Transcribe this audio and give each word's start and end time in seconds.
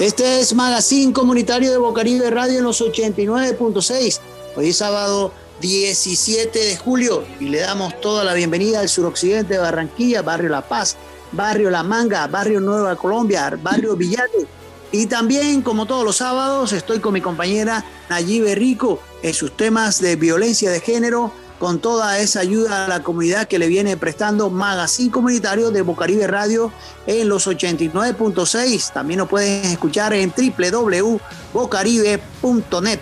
Este 0.00 0.40
es 0.40 0.54
Magazine 0.54 1.12
Comunitario 1.12 1.70
de 1.70 1.76
Bocaribe 1.76 2.30
Radio 2.30 2.60
en 2.60 2.64
los 2.64 2.80
89.6. 2.80 4.18
Hoy 4.56 4.70
es 4.70 4.78
sábado 4.78 5.30
17 5.60 6.58
de 6.58 6.76
julio 6.78 7.22
y 7.38 7.50
le 7.50 7.60
damos 7.60 8.00
toda 8.00 8.24
la 8.24 8.32
bienvenida 8.32 8.80
al 8.80 8.88
suroccidente 8.88 9.52
de 9.52 9.60
Barranquilla, 9.60 10.22
Barrio 10.22 10.48
La 10.48 10.66
Paz, 10.66 10.96
Barrio 11.32 11.68
La 11.68 11.82
Manga, 11.82 12.26
Barrio 12.28 12.60
Nueva 12.60 12.96
Colombia, 12.96 13.52
Barrio 13.62 13.94
Villate. 13.94 14.46
Y 14.90 15.04
también, 15.04 15.60
como 15.60 15.84
todos 15.84 16.02
los 16.02 16.16
sábados, 16.16 16.72
estoy 16.72 17.00
con 17.00 17.12
mi 17.12 17.20
compañera 17.20 17.84
Nayibe 18.08 18.54
Rico 18.54 19.00
en 19.22 19.34
sus 19.34 19.54
temas 19.54 20.00
de 20.00 20.16
violencia 20.16 20.70
de 20.70 20.80
género, 20.80 21.30
con 21.60 21.78
toda 21.78 22.18
esa 22.18 22.40
ayuda 22.40 22.86
a 22.86 22.88
la 22.88 23.02
comunidad 23.02 23.46
que 23.46 23.58
le 23.58 23.68
viene 23.68 23.98
prestando 23.98 24.48
Magazine 24.48 25.10
Comunitario 25.10 25.70
de 25.70 25.82
Bocaribe 25.82 26.26
Radio 26.26 26.72
en 27.06 27.28
los 27.28 27.46
89.6. 27.46 28.94
También 28.94 29.18
lo 29.18 29.28
pueden 29.28 29.66
escuchar 29.66 30.14
en 30.14 30.32
www.bocaribe.net. 30.32 33.00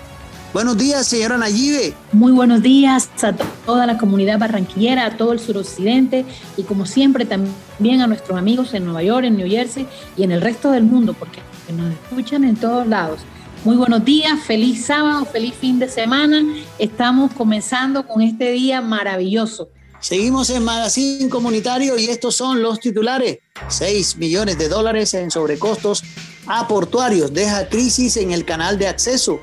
Buenos 0.52 0.76
días, 0.76 1.06
señora 1.06 1.38
Nayibe. 1.38 1.94
Muy 2.10 2.32
buenos 2.32 2.60
días 2.60 3.08
a 3.22 3.32
toda 3.64 3.86
la 3.86 3.96
comunidad 3.96 4.40
barranquillera, 4.40 5.06
a 5.06 5.16
todo 5.16 5.32
el 5.32 5.38
suroccidente 5.38 6.24
y 6.56 6.64
como 6.64 6.84
siempre 6.84 7.26
también 7.26 8.00
a 8.00 8.08
nuestros 8.08 8.36
amigos 8.36 8.74
en 8.74 8.86
Nueva 8.86 9.04
York, 9.04 9.24
en 9.24 9.36
New 9.36 9.48
Jersey 9.48 9.86
y 10.16 10.24
en 10.24 10.32
el 10.32 10.40
resto 10.40 10.72
del 10.72 10.82
mundo, 10.82 11.14
porque 11.14 11.38
nos 11.76 11.92
escuchan 11.92 12.42
en 12.42 12.56
todos 12.56 12.88
lados. 12.88 13.20
Muy 13.64 13.76
buenos 13.76 14.04
días, 14.04 14.40
feliz 14.46 14.86
sábado, 14.86 15.24
feliz 15.24 15.52
fin 15.52 15.80
de 15.80 15.88
semana. 15.88 16.44
Estamos 16.78 17.32
comenzando 17.32 18.06
con 18.06 18.22
este 18.22 18.52
día 18.52 18.80
maravilloso. 18.80 19.68
Seguimos 20.00 20.48
en 20.50 20.62
Magazine 20.62 21.28
Comunitario 21.28 21.98
y 21.98 22.04
estos 22.04 22.36
son 22.36 22.62
los 22.62 22.78
titulares. 22.78 23.38
6 23.66 24.16
millones 24.16 24.58
de 24.58 24.68
dólares 24.68 25.12
en 25.14 25.32
sobrecostos 25.32 26.04
a 26.46 26.68
portuarios 26.68 27.34
deja 27.34 27.68
crisis 27.68 28.16
en 28.16 28.30
el 28.30 28.44
canal 28.44 28.78
de 28.78 28.86
acceso. 28.86 29.40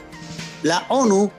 La 0.64 0.86
ONU 0.88 1.30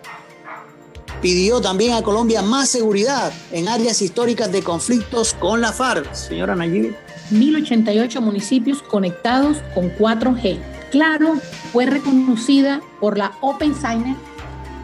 pidió 1.22 1.62
también 1.62 1.94
a 1.94 2.02
Colombia 2.02 2.42
más 2.42 2.68
seguridad 2.68 3.32
en 3.52 3.68
áreas 3.68 4.02
históricas 4.02 4.52
de 4.52 4.62
conflictos 4.62 5.32
con 5.32 5.62
la 5.62 5.72
FARC. 5.72 6.12
Señora 6.14 6.54
Nayib. 6.54 6.94
1088 7.30 8.20
municipios 8.20 8.82
conectados 8.82 9.56
con 9.74 9.90
4G. 9.96 10.60
Claro, 10.90 11.40
fue 11.76 11.84
reconocida 11.84 12.80
por 13.00 13.18
la 13.18 13.32
Open 13.42 13.74
Signer 13.74 14.16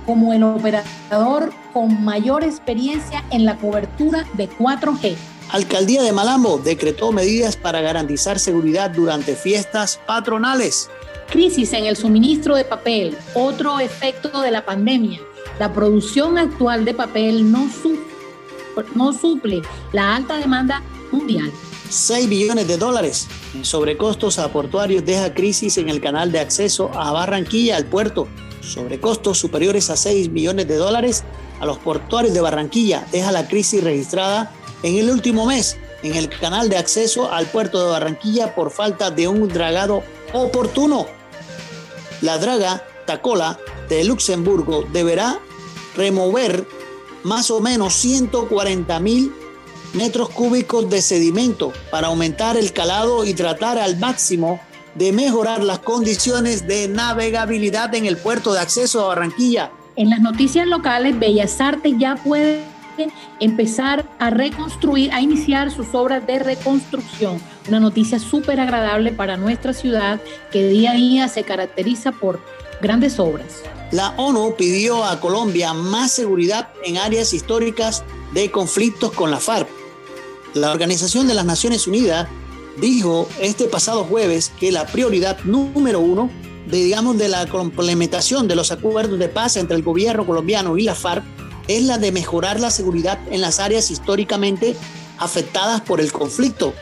como 0.05 0.35
el 0.35 0.43
operador 0.43 1.51
con 1.73 2.05
mayor 2.05 2.45
experiencia 2.45 3.25
en 3.31 3.47
la 3.47 3.57
cobertura 3.57 4.27
de 4.35 4.51
4G. 4.51 5.17
Alcaldía 5.53 6.03
de 6.03 6.13
Malambo 6.13 6.59
decretó 6.59 7.11
medidas 7.11 7.57
para 7.57 7.81
garantizar 7.81 8.39
seguridad 8.39 8.91
durante 8.91 9.37
fiestas 9.37 9.99
patronales. 10.07 10.91
Crisis 11.31 11.73
en 11.73 11.87
el 11.87 11.97
suministro 11.97 12.57
de 12.57 12.67
papel, 12.67 13.17
otro 13.33 13.81
efecto 13.81 14.43
de 14.43 14.51
la 14.51 14.67
pandemia. 14.67 15.19
La 15.59 15.73
producción 15.73 16.37
actual 16.37 16.85
de 16.85 16.93
papel 16.93 17.51
no, 17.51 17.71
no 18.95 19.13
suple 19.15 19.63
la 19.93 20.15
alta 20.15 20.37
demanda 20.37 20.83
mundial. 21.11 21.51
6 21.93 22.29
billones 22.31 22.67
de 22.67 22.79
dólares 22.79 23.29
en 23.55 23.67
sobrecostos 23.67 24.39
a 24.39 24.51
portuarios 24.51 25.05
deja 25.05 25.35
crisis 25.35 25.77
en 25.77 25.91
el 25.91 26.01
canal 26.01 26.33
de 26.33 26.41
acceso 26.41 26.91
a 26.95 27.13
Barranquilla 27.13 27.77
al 27.77 27.85
puerto. 27.85 28.29
Sobrecostos 28.63 29.39
superiores 29.39 29.91
a 29.91 29.97
6 29.97 30.31
millones 30.31 30.67
de 30.69 30.77
dólares 30.77 31.23
a 31.61 31.67
los 31.67 31.77
portuarios 31.79 32.33
de 32.33 32.41
Barranquilla 32.41 33.07
deja 33.13 33.31
la 33.31 33.47
crisis 33.47 33.85
registrada 33.85 34.51
en 34.83 34.97
el 34.97 35.11
último 35.11 35.45
mes 35.45 35.77
en 36.03 36.15
el 36.15 36.31
canal 36.31 36.71
de 36.71 36.79
acceso 36.79 37.31
al 37.31 37.47
puerto 37.47 37.85
de 37.85 37.91
Barranquilla 37.91 38.55
por 38.55 38.71
falta 38.71 39.11
de 39.11 39.29
un 39.29 39.49
dragado 39.49 40.03
oportuno. 40.33 41.07
La 42.23 42.39
draga 42.39 42.87
Tacola 43.05 43.59
de 43.91 44.03
Luxemburgo 44.05 44.87
deberá 44.93 45.39
remover 45.95 46.67
más 47.23 47.51
o 47.51 47.61
menos 47.61 47.93
140 47.95 48.99
mil 49.01 49.42
metros 49.95 50.29
cúbicos 50.31 50.89
de 50.89 51.03
sedimento 51.03 51.73
para 51.91 52.09
aumentar 52.09 52.57
el 52.57 52.73
calado 52.73 53.25
y 53.25 53.35
tratar 53.35 53.79
al 53.79 53.99
máximo 53.99 54.61
de 54.95 55.13
mejorar 55.13 55.63
las 55.63 55.79
condiciones 55.79 56.67
de 56.67 56.89
navegabilidad 56.89 57.95
en 57.95 58.07
el 58.07 58.17
puerto 58.17 58.53
de 58.53 58.61
acceso 58.61 59.03
a 59.03 59.09
Barranquilla. 59.09 59.71
En 59.97 60.11
las 60.11 60.21
noticias 60.21 60.67
locales, 60.67 61.19
Bellas 61.19 61.61
Artes 61.61 61.95
ya 61.99 62.17
puede 62.17 62.63
empezar 63.41 64.07
a 64.19 64.31
reconstruir, 64.31 65.13
a 65.13 65.21
iniciar 65.21 65.71
sus 65.71 65.95
obras 65.95 66.27
de 66.27 66.39
reconstrucción. 66.39 67.41
Una 67.69 67.81
noticia 67.81 68.19
súper 68.19 68.61
agradable 68.61 69.13
para 69.13 69.37
nuestra 69.37 69.73
ciudad 69.73 70.21
que 70.51 70.69
día 70.69 70.93
a 70.93 70.95
día 70.95 71.29
se 71.29 71.43
caracteriza 71.43 72.13
por 72.13 72.41
grandes 72.81 73.19
obras. 73.19 73.63
La 73.93 74.11
ONU 74.17 74.55
pidió 74.57 75.05
a 75.05 75.21
Colombia 75.21 75.73
más 75.75 76.13
seguridad 76.13 76.69
en 76.85 76.99
áreas 76.99 77.33
históricas 77.33 78.05
de 78.33 78.51
conflictos 78.51 79.13
con 79.13 79.31
la 79.31 79.39
FARC 79.39 79.82
la 80.55 80.71
Organización 80.71 81.27
de 81.27 81.35
las 81.35 81.45
Naciones 81.45 81.87
Unidas 81.87 82.29
dijo 82.77 83.29
este 83.41 83.65
pasado 83.65 84.05
jueves 84.05 84.53
que 84.59 84.73
la 84.73 84.87
prioridad 84.87 85.39
número 85.45 86.01
uno 86.01 86.31
de, 86.67 86.79
digamos, 86.79 87.19
de 87.19 87.29
la 87.29 87.47
complementación 87.47 88.49
de 88.49 88.57
los 88.57 88.71
acuerdos 88.71 89.19
de 89.19 89.29
paz 89.29 89.57
entre 89.57 89.77
el 89.77 89.83
gobierno 89.83 90.27
colombiano 90.27 90.77
y 90.79 90.83
la 90.83 90.95
FARC 90.95 91.25
es 91.69 91.83
la 91.85 91.99
de 91.99 92.13
mejorar 92.13 92.61
la 92.61 92.71
seguridad 92.71 93.19
en 93.31 93.41
las 93.41 93.61
áreas 93.61 93.91
históricamente 93.91 94.77
afectadas 95.19 95.81
por 95.81 96.01
el 96.01 96.13
conflicto. 96.13 96.75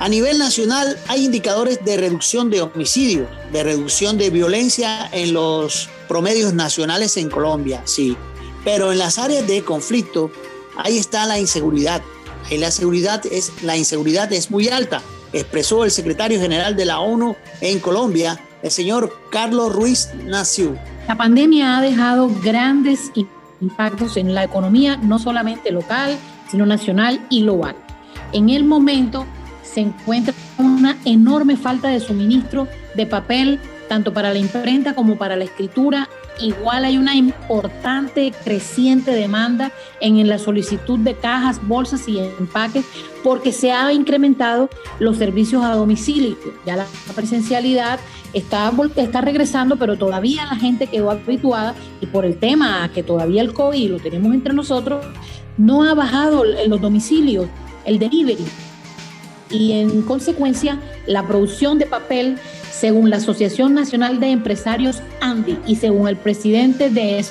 A 0.00 0.08
nivel 0.08 0.38
nacional 0.38 0.96
hay 1.08 1.24
indicadores 1.24 1.84
de 1.84 1.96
reducción 1.96 2.50
de 2.50 2.62
homicidios, 2.62 3.28
de 3.52 3.64
reducción 3.64 4.16
de 4.16 4.30
violencia 4.30 5.08
en 5.12 5.32
los 5.32 5.88
promedios 6.06 6.54
nacionales 6.54 7.16
en 7.16 7.28
Colombia, 7.30 7.82
sí. 7.84 8.16
Pero 8.64 8.92
en 8.92 8.98
las 8.98 9.18
áreas 9.18 9.46
de 9.46 9.64
conflicto, 9.64 10.30
ahí 10.76 10.98
está 10.98 11.26
la 11.26 11.40
inseguridad, 11.40 12.00
la 12.56 12.70
seguridad 12.70 13.22
es, 13.30 13.52
la 13.62 13.76
inseguridad 13.76 14.32
es 14.32 14.50
muy 14.50 14.68
alta, 14.68 15.02
expresó 15.32 15.84
el 15.84 15.90
secretario 15.90 16.40
general 16.40 16.76
de 16.76 16.86
la 16.86 17.00
ONU 17.00 17.36
en 17.60 17.78
Colombia, 17.80 18.40
el 18.62 18.70
señor 18.70 19.12
Carlos 19.30 19.72
Ruiz 19.72 20.08
Nació. 20.24 20.76
La 21.06 21.16
pandemia 21.16 21.76
ha 21.76 21.82
dejado 21.82 22.30
grandes 22.42 23.10
impactos 23.60 24.16
en 24.16 24.34
la 24.34 24.44
economía, 24.44 24.96
no 24.96 25.18
solamente 25.18 25.70
local, 25.70 26.16
sino 26.50 26.64
nacional 26.64 27.24
y 27.28 27.42
global. 27.42 27.76
En 28.32 28.48
el 28.50 28.64
momento 28.64 29.26
se 29.62 29.80
encuentra 29.80 30.34
una 30.58 30.96
enorme 31.04 31.56
falta 31.56 31.88
de 31.88 32.00
suministro 32.00 32.68
de 32.94 33.06
papel, 33.06 33.60
tanto 33.88 34.12
para 34.12 34.32
la 34.32 34.38
imprenta 34.38 34.94
como 34.94 35.16
para 35.16 35.36
la 35.36 35.44
escritura 35.44 36.08
igual 36.40 36.84
hay 36.84 36.98
una 36.98 37.14
importante, 37.14 38.32
creciente 38.44 39.12
demanda 39.12 39.72
en 40.00 40.26
la 40.28 40.38
solicitud 40.38 40.98
de 40.98 41.14
cajas, 41.14 41.60
bolsas 41.66 42.08
y 42.08 42.18
empaques 42.18 42.84
porque 43.22 43.52
se 43.52 43.72
ha 43.72 43.92
incrementado 43.92 44.68
los 44.98 45.16
servicios 45.16 45.64
a 45.64 45.74
domicilio. 45.74 46.36
Ya 46.64 46.76
la 46.76 46.86
presencialidad 47.14 47.98
está, 48.32 48.72
está 48.96 49.20
regresando, 49.20 49.76
pero 49.76 49.96
todavía 49.96 50.46
la 50.46 50.56
gente 50.56 50.86
quedó 50.86 51.10
habituada 51.10 51.74
y 52.00 52.06
por 52.06 52.24
el 52.24 52.38
tema 52.38 52.90
que 52.92 53.02
todavía 53.02 53.42
el 53.42 53.52
COVID 53.52 53.90
lo 53.90 53.98
tenemos 53.98 54.32
entre 54.32 54.54
nosotros, 54.54 55.04
no 55.56 55.84
ha 55.84 55.94
bajado 55.94 56.44
en 56.44 56.70
los 56.70 56.80
domicilios 56.80 57.46
el 57.84 57.98
delivery. 57.98 58.44
Y 59.50 59.72
en 59.72 60.02
consecuencia, 60.02 60.78
la 61.06 61.26
producción 61.26 61.78
de 61.78 61.86
papel 61.86 62.38
según 62.70 63.10
la 63.10 63.16
Asociación 63.16 63.74
Nacional 63.74 64.20
de 64.20 64.28
Empresarios 64.28 65.02
ANDI 65.20 65.58
y 65.66 65.76
según 65.76 66.08
el 66.08 66.16
presidente 66.16 66.90
de 66.90 67.24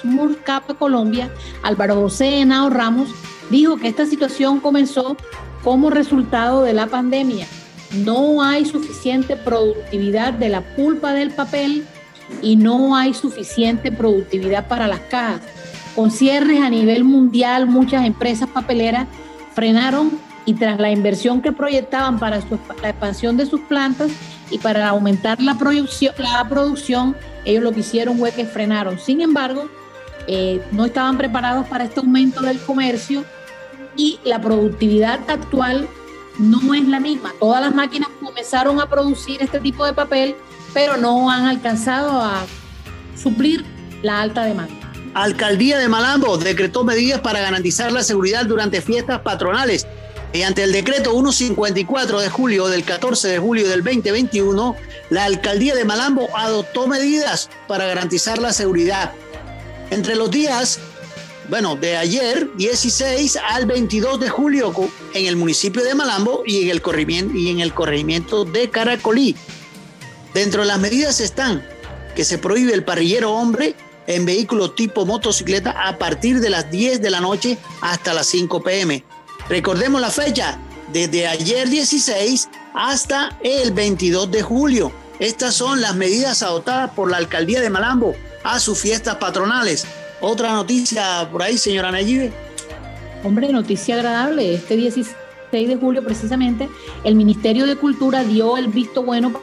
Smurcapa 0.00 0.74
Colombia, 0.74 1.30
Álvaro 1.62 1.96
José 1.96 2.40
Henao 2.40 2.70
Ramos, 2.70 3.10
dijo 3.50 3.76
que 3.76 3.88
esta 3.88 4.06
situación 4.06 4.60
comenzó 4.60 5.16
como 5.62 5.90
resultado 5.90 6.62
de 6.62 6.72
la 6.72 6.86
pandemia. 6.86 7.46
No 8.04 8.42
hay 8.42 8.64
suficiente 8.64 9.36
productividad 9.36 10.32
de 10.32 10.48
la 10.48 10.60
pulpa 10.60 11.12
del 11.12 11.30
papel 11.30 11.86
y 12.42 12.56
no 12.56 12.96
hay 12.96 13.14
suficiente 13.14 13.92
productividad 13.92 14.68
para 14.68 14.88
las 14.88 15.00
cajas. 15.00 15.42
Con 15.94 16.10
cierres 16.10 16.60
a 16.60 16.70
nivel 16.70 17.04
mundial, 17.04 17.66
muchas 17.66 18.04
empresas 18.04 18.48
papeleras 18.48 19.06
frenaron 19.54 20.10
y 20.44 20.54
tras 20.54 20.78
la 20.80 20.90
inversión 20.90 21.40
que 21.40 21.52
proyectaban 21.52 22.18
para 22.18 22.40
la 22.82 22.88
expansión 22.90 23.36
de 23.36 23.46
sus 23.46 23.60
plantas 23.60 24.10
y 24.50 24.58
para 24.58 24.88
aumentar 24.88 25.40
la 25.40 25.56
producción, 25.56 26.14
la 26.18 26.46
producción 26.48 27.16
ellos 27.44 27.62
lo 27.62 27.72
que 27.72 27.80
hicieron 27.80 28.18
fue 28.18 28.32
que 28.32 28.46
frenaron. 28.46 28.98
Sin 28.98 29.20
embargo, 29.20 29.68
eh, 30.26 30.62
no 30.72 30.86
estaban 30.86 31.18
preparados 31.18 31.66
para 31.66 31.84
este 31.84 32.00
aumento 32.00 32.40
del 32.40 32.58
comercio 32.60 33.24
y 33.96 34.18
la 34.24 34.40
productividad 34.40 35.20
actual 35.28 35.88
no 36.38 36.74
es 36.74 36.86
la 36.88 37.00
misma. 37.00 37.32
Todas 37.38 37.60
las 37.60 37.74
máquinas 37.74 38.08
comenzaron 38.20 38.80
a 38.80 38.88
producir 38.88 39.42
este 39.42 39.60
tipo 39.60 39.84
de 39.84 39.92
papel, 39.92 40.34
pero 40.72 40.96
no 40.96 41.30
han 41.30 41.44
alcanzado 41.44 42.20
a 42.20 42.44
suplir 43.16 43.64
la 44.02 44.20
alta 44.22 44.44
demanda. 44.44 44.74
Alcaldía 45.14 45.78
de 45.78 45.88
Malambo 45.88 46.36
decretó 46.38 46.82
medidas 46.82 47.20
para 47.20 47.40
garantizar 47.40 47.92
la 47.92 48.02
seguridad 48.02 48.46
durante 48.46 48.80
fiestas 48.80 49.20
patronales 49.20 49.86
Mediante 50.34 50.64
el 50.64 50.72
decreto 50.72 51.12
154 51.12 52.18
de 52.18 52.28
julio 52.28 52.66
del 52.66 52.82
14 52.82 53.28
de 53.28 53.38
julio 53.38 53.68
del 53.68 53.84
2021, 53.84 54.74
la 55.10 55.26
alcaldía 55.26 55.76
de 55.76 55.84
Malambo 55.84 56.28
adoptó 56.36 56.88
medidas 56.88 57.48
para 57.68 57.86
garantizar 57.86 58.38
la 58.38 58.52
seguridad. 58.52 59.12
Entre 59.90 60.16
los 60.16 60.32
días, 60.32 60.80
bueno, 61.48 61.76
de 61.76 61.96
ayer 61.96 62.50
16 62.56 63.38
al 63.48 63.66
22 63.66 64.18
de 64.18 64.28
julio 64.28 64.74
en 65.14 65.26
el 65.26 65.36
municipio 65.36 65.84
de 65.84 65.94
Malambo 65.94 66.42
y 66.44 66.64
en 66.64 66.70
el 66.70 66.82
corregimiento, 66.82 67.38
y 67.38 67.50
en 67.50 67.60
el 67.60 67.72
corregimiento 67.72 68.44
de 68.44 68.70
Caracolí. 68.70 69.36
Dentro 70.34 70.62
de 70.62 70.66
las 70.66 70.80
medidas 70.80 71.20
están 71.20 71.64
que 72.16 72.24
se 72.24 72.38
prohíbe 72.38 72.74
el 72.74 72.82
parrillero 72.82 73.32
hombre 73.32 73.76
en 74.08 74.26
vehículo 74.26 74.72
tipo 74.72 75.06
motocicleta 75.06 75.70
a 75.86 75.96
partir 75.96 76.40
de 76.40 76.50
las 76.50 76.72
10 76.72 77.00
de 77.00 77.10
la 77.10 77.20
noche 77.20 77.56
hasta 77.80 78.12
las 78.12 78.26
5 78.26 78.64
pm 78.64 79.04
Recordemos 79.48 80.00
la 80.00 80.10
fecha, 80.10 80.58
desde 80.92 81.26
ayer 81.26 81.68
16 81.68 82.48
hasta 82.72 83.36
el 83.42 83.72
22 83.72 84.30
de 84.30 84.42
julio. 84.42 84.92
Estas 85.18 85.54
son 85.54 85.80
las 85.80 85.94
medidas 85.94 86.42
adoptadas 86.42 86.90
por 86.90 87.10
la 87.10 87.18
alcaldía 87.18 87.60
de 87.60 87.68
Malambo 87.68 88.14
a 88.42 88.58
sus 88.58 88.78
fiestas 88.78 89.16
patronales. 89.16 89.86
Otra 90.20 90.52
noticia 90.52 91.28
por 91.30 91.42
ahí, 91.42 91.58
señora 91.58 91.92
Nayibe. 91.92 92.32
Hombre, 93.22 93.52
noticia 93.52 93.96
agradable. 93.96 94.54
Este 94.54 94.76
16 94.76 95.14
de 95.52 95.76
julio 95.76 96.02
precisamente 96.02 96.68
el 97.04 97.14
Ministerio 97.14 97.66
de 97.66 97.76
Cultura 97.76 98.24
dio 98.24 98.56
el 98.56 98.68
visto 98.68 99.02
bueno 99.02 99.40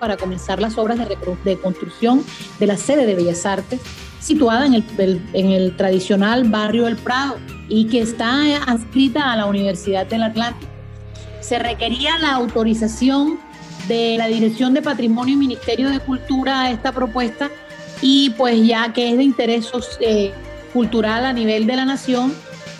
para 0.00 0.16
comenzar 0.16 0.60
las 0.60 0.76
obras 0.78 0.98
de, 1.44 1.58
construcción 1.58 2.24
de 2.58 2.66
la 2.66 2.76
sede 2.76 3.06
de 3.06 3.14
Bellas 3.14 3.46
Artes 3.46 3.80
situada 4.26 4.66
en 4.66 4.74
el, 4.74 4.84
en 5.32 5.52
el 5.52 5.76
tradicional 5.76 6.44
barrio 6.44 6.84
del 6.84 6.96
Prado 6.96 7.36
y 7.68 7.86
que 7.86 8.00
está 8.00 8.42
adscrita 8.66 9.32
a 9.32 9.36
la 9.36 9.46
Universidad 9.46 10.04
del 10.06 10.24
Atlántico. 10.24 10.70
Se 11.40 11.60
requería 11.60 12.18
la 12.18 12.32
autorización 12.32 13.38
de 13.86 14.16
la 14.18 14.26
Dirección 14.26 14.74
de 14.74 14.82
Patrimonio 14.82 15.34
y 15.34 15.36
Ministerio 15.36 15.90
de 15.90 16.00
Cultura 16.00 16.62
a 16.62 16.70
esta 16.72 16.90
propuesta 16.90 17.50
y 18.02 18.30
pues 18.30 18.66
ya 18.66 18.92
que 18.92 19.10
es 19.10 19.16
de 19.16 19.22
interés 19.22 19.70
eh, 20.00 20.32
cultural 20.72 21.24
a 21.24 21.32
nivel 21.32 21.66
de 21.68 21.76
la 21.76 21.84
nación 21.84 22.34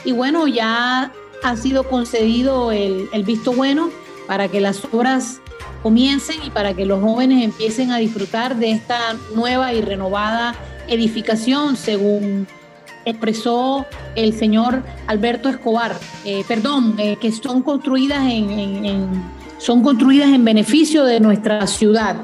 y 0.04 0.10
bueno, 0.10 0.48
ya 0.48 1.12
ha 1.44 1.56
sido 1.56 1.84
concedido 1.84 2.72
el, 2.72 3.08
el 3.12 3.22
visto 3.22 3.52
bueno 3.52 3.90
para 4.26 4.48
que 4.48 4.60
las 4.60 4.84
obras 4.93 5.40
comiencen 5.84 6.43
y 6.44 6.50
para 6.50 6.75
que 6.75 6.84
los 6.84 7.00
jóvenes 7.00 7.44
empiecen 7.44 7.93
a 7.93 7.98
disfrutar 7.98 8.56
de 8.56 8.72
esta 8.72 8.98
nueva 9.34 9.72
y 9.72 9.81
renovada 9.81 10.56
edificación 10.88 11.77
según 11.77 12.47
expresó 13.05 13.87
el 14.17 14.33
señor 14.35 14.83
Alberto 15.06 15.49
Escobar, 15.49 15.97
eh, 16.25 16.44
perdón, 16.47 16.97
eh, 16.99 17.17
que 17.21 17.31
son 17.33 17.62
construidas 17.62 18.23
en, 18.29 19.23
son 19.59 19.83
construidas 19.83 20.31
en 20.31 20.44
beneficio 20.44 21.05
de 21.05 21.21
nuestra 21.21 21.67
ciudad. 21.67 22.17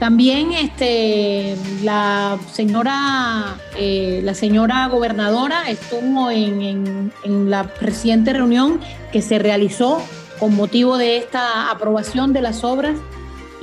También 0.00 0.52
este, 0.52 1.56
la, 1.84 2.36
señora, 2.52 3.56
eh, 3.78 4.20
la 4.24 4.34
señora 4.34 4.88
gobernadora 4.88 5.70
estuvo 5.70 6.30
en, 6.32 7.12
en 7.22 7.50
la 7.50 7.62
reciente 7.80 8.32
reunión 8.32 8.80
que 9.12 9.22
se 9.22 9.38
realizó 9.38 10.02
con 10.40 10.56
motivo 10.56 10.98
de 10.98 11.16
esta 11.16 11.70
aprobación 11.70 12.32
de 12.32 12.42
las 12.42 12.64
obras 12.64 12.96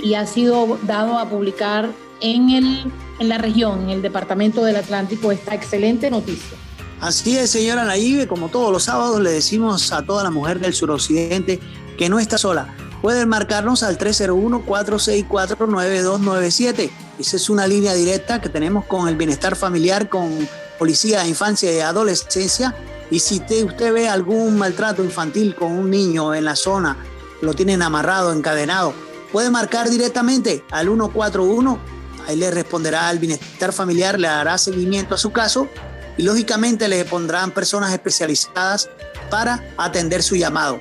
y 0.01 0.15
ha 0.15 0.25
sido 0.25 0.79
dado 0.83 1.19
a 1.19 1.29
publicar 1.29 1.89
en, 2.21 2.49
el, 2.49 2.91
en 3.21 3.29
la 3.29 3.37
región, 3.37 3.83
en 3.83 3.91
el 3.91 4.01
departamento 4.01 4.65
del 4.65 4.75
Atlántico, 4.75 5.31
esta 5.31 5.55
excelente 5.55 6.09
noticia. 6.09 6.57
Así 6.99 7.37
es, 7.37 7.51
señora 7.51 7.85
Naive, 7.85 8.27
como 8.27 8.49
todos 8.49 8.69
los 8.71 8.83
sábados 8.83 9.21
le 9.21 9.31
decimos 9.31 9.91
a 9.91 10.03
toda 10.03 10.23
la 10.23 10.31
mujer 10.31 10.59
del 10.59 10.73
suroccidente 10.73 11.59
que 11.97 12.09
no 12.09 12.19
está 12.19 12.37
sola. 12.37 12.75
Pueden 13.01 13.29
marcarnos 13.29 13.83
al 13.83 13.97
301-464-9297. 13.97 16.89
Esa 17.19 17.37
es 17.37 17.49
una 17.49 17.65
línea 17.65 17.93
directa 17.93 18.41
que 18.41 18.49
tenemos 18.49 18.83
con 18.85 19.07
el 19.07 19.15
bienestar 19.15 19.55
familiar, 19.55 20.09
con 20.09 20.29
policía 20.77 21.21
de 21.21 21.29
infancia 21.29 21.71
y 21.71 21.79
adolescencia. 21.79 22.75
Y 23.09 23.19
si 23.19 23.37
usted, 23.37 23.93
ve 23.93 24.07
algún 24.07 24.57
maltrato 24.57 25.03
infantil 25.03 25.55
con 25.55 25.71
un 25.71 25.89
niño 25.89 26.35
en 26.35 26.45
la 26.45 26.55
zona, 26.55 26.97
lo 27.41 27.53
tienen 27.53 27.81
amarrado, 27.81 28.31
encadenado, 28.33 28.93
puede 29.31 29.49
marcar 29.49 29.89
directamente 29.89 30.63
al 30.71 30.87
141. 30.87 32.00
Ahí 32.31 32.37
le 32.37 32.49
responderá 32.49 33.09
al 33.09 33.19
bienestar 33.19 33.73
familiar, 33.73 34.17
le 34.17 34.29
dará 34.29 34.57
seguimiento 34.57 35.15
a 35.15 35.17
su 35.17 35.33
caso 35.33 35.67
y 36.17 36.23
lógicamente 36.23 36.87
le 36.87 37.03
pondrán 37.03 37.51
personas 37.51 37.91
especializadas 37.91 38.89
para 39.29 39.61
atender 39.77 40.23
su 40.23 40.37
llamado. 40.37 40.79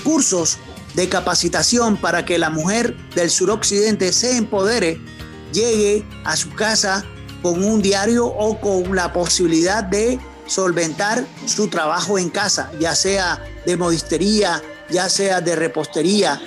cursos 0.03 0.57
de 0.95 1.07
capacitación 1.07 1.97
para 1.97 2.25
que 2.25 2.37
la 2.37 2.49
mujer 2.49 2.97
del 3.15 3.29
suroccidente 3.29 4.11
se 4.11 4.37
empodere, 4.37 4.99
llegue 5.53 6.05
a 6.25 6.35
su 6.35 6.53
casa 6.55 7.05
con 7.41 7.63
un 7.63 7.81
diario 7.81 8.25
o 8.25 8.59
con 8.59 8.95
la 8.95 9.13
posibilidad 9.13 9.83
de 9.83 10.19
solventar 10.45 11.25
su 11.45 11.67
trabajo 11.67 12.17
en 12.17 12.29
casa, 12.29 12.71
ya 12.79 12.95
sea 12.95 13.41
de 13.65 13.77
modistería, 13.77 14.61
ya 14.89 15.07
sea 15.09 15.41
de 15.41 15.55
repostería, 15.55 16.41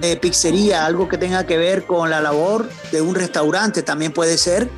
de 0.00 0.16
pizzería, 0.16 0.86
algo 0.86 1.08
que 1.08 1.18
tenga 1.18 1.46
que 1.46 1.56
ver 1.56 1.86
con 1.86 2.10
la 2.10 2.20
labor 2.20 2.68
de 2.92 3.02
un 3.02 3.14
restaurante 3.14 3.82
también 3.82 4.12
puede 4.12 4.38
ser. 4.38 4.68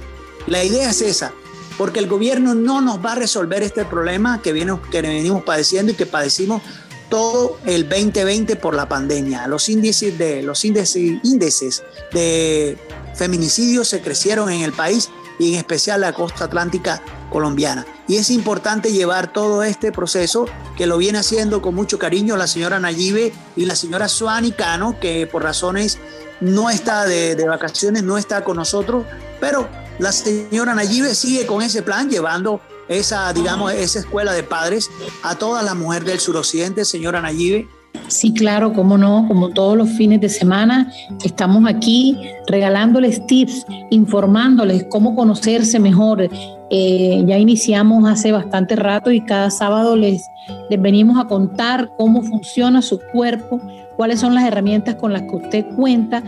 La 0.46 0.64
idea 0.64 0.90
es 0.90 1.02
esa, 1.02 1.32
porque 1.78 1.98
el 1.98 2.06
gobierno 2.06 2.54
no 2.54 2.80
nos 2.80 3.04
va 3.04 3.12
a 3.12 3.14
resolver 3.16 3.62
este 3.62 3.84
problema 3.84 4.40
que, 4.42 4.52
viene, 4.52 4.78
que 4.90 5.02
venimos 5.02 5.42
padeciendo 5.44 5.92
y 5.92 5.94
que 5.94 6.06
padecimos 6.06 6.62
todo 7.08 7.58
el 7.66 7.88
2020 7.88 8.56
por 8.56 8.74
la 8.74 8.88
pandemia. 8.88 9.46
Los 9.46 9.68
índices 9.68 10.16
de, 10.16 10.42
los 10.42 10.64
índices, 10.64 10.96
índices 10.96 11.82
de 12.12 12.78
feminicidios 13.14 13.88
se 13.88 14.00
crecieron 14.00 14.50
en 14.50 14.62
el 14.62 14.72
país 14.72 15.10
y 15.38 15.54
en 15.54 15.58
especial 15.58 16.00
la 16.00 16.12
costa 16.12 16.44
atlántica 16.44 17.02
colombiana. 17.30 17.86
Y 18.06 18.16
es 18.16 18.30
importante 18.30 18.92
llevar 18.92 19.32
todo 19.32 19.62
este 19.62 19.92
proceso 19.92 20.46
que 20.76 20.86
lo 20.86 20.98
viene 20.98 21.18
haciendo 21.18 21.62
con 21.62 21.74
mucho 21.74 21.98
cariño 21.98 22.36
la 22.36 22.46
señora 22.46 22.78
Nayibe 22.78 23.32
y 23.56 23.64
la 23.64 23.76
señora 23.76 24.08
Suani 24.08 24.52
Cano, 24.52 24.96
que 25.00 25.26
por 25.26 25.42
razones 25.42 25.98
no 26.40 26.68
está 26.68 27.06
de, 27.06 27.36
de 27.36 27.48
vacaciones, 27.48 28.02
no 28.02 28.18
está 28.18 28.44
con 28.44 28.56
nosotros, 28.56 29.04
pero 29.40 29.68
la 29.98 30.12
señora 30.12 30.74
Nayibe 30.74 31.14
sigue 31.14 31.46
con 31.46 31.62
ese 31.62 31.82
plan, 31.82 32.10
llevando 32.10 32.60
esa, 32.88 33.32
digamos, 33.32 33.72
esa 33.72 34.00
escuela 34.00 34.32
de 34.32 34.42
padres 34.42 34.90
a 35.22 35.36
toda 35.36 35.62
la 35.62 35.74
mujer 35.74 36.04
del 36.04 36.18
suroccidente, 36.18 36.84
señora 36.84 37.20
Nayibe. 37.20 37.68
Sí, 38.08 38.32
claro, 38.34 38.72
cómo 38.72 38.98
no, 38.98 39.26
como 39.28 39.50
todos 39.50 39.76
los 39.76 39.88
fines 39.90 40.20
de 40.20 40.28
semana, 40.28 40.92
estamos 41.24 41.68
aquí 41.68 42.18
regalándoles 42.48 43.24
tips, 43.26 43.64
informándoles 43.90 44.86
cómo 44.90 45.14
conocerse 45.14 45.78
mejor. 45.78 46.28
Eh, 46.72 47.24
ya 47.26 47.36
iniciamos 47.36 48.08
hace 48.08 48.30
bastante 48.30 48.76
rato 48.76 49.10
y 49.10 49.20
cada 49.20 49.50
sábado 49.50 49.96
les, 49.96 50.30
les 50.68 50.80
venimos 50.80 51.18
a 51.18 51.26
contar 51.26 51.90
cómo 51.96 52.22
funciona 52.22 52.80
su 52.80 53.00
cuerpo, 53.12 53.60
cuáles 53.96 54.20
son 54.20 54.34
las 54.34 54.44
herramientas 54.44 54.94
con 54.94 55.12
las 55.12 55.22
que 55.22 55.36
usted 55.36 55.66
cuenta 55.74 56.22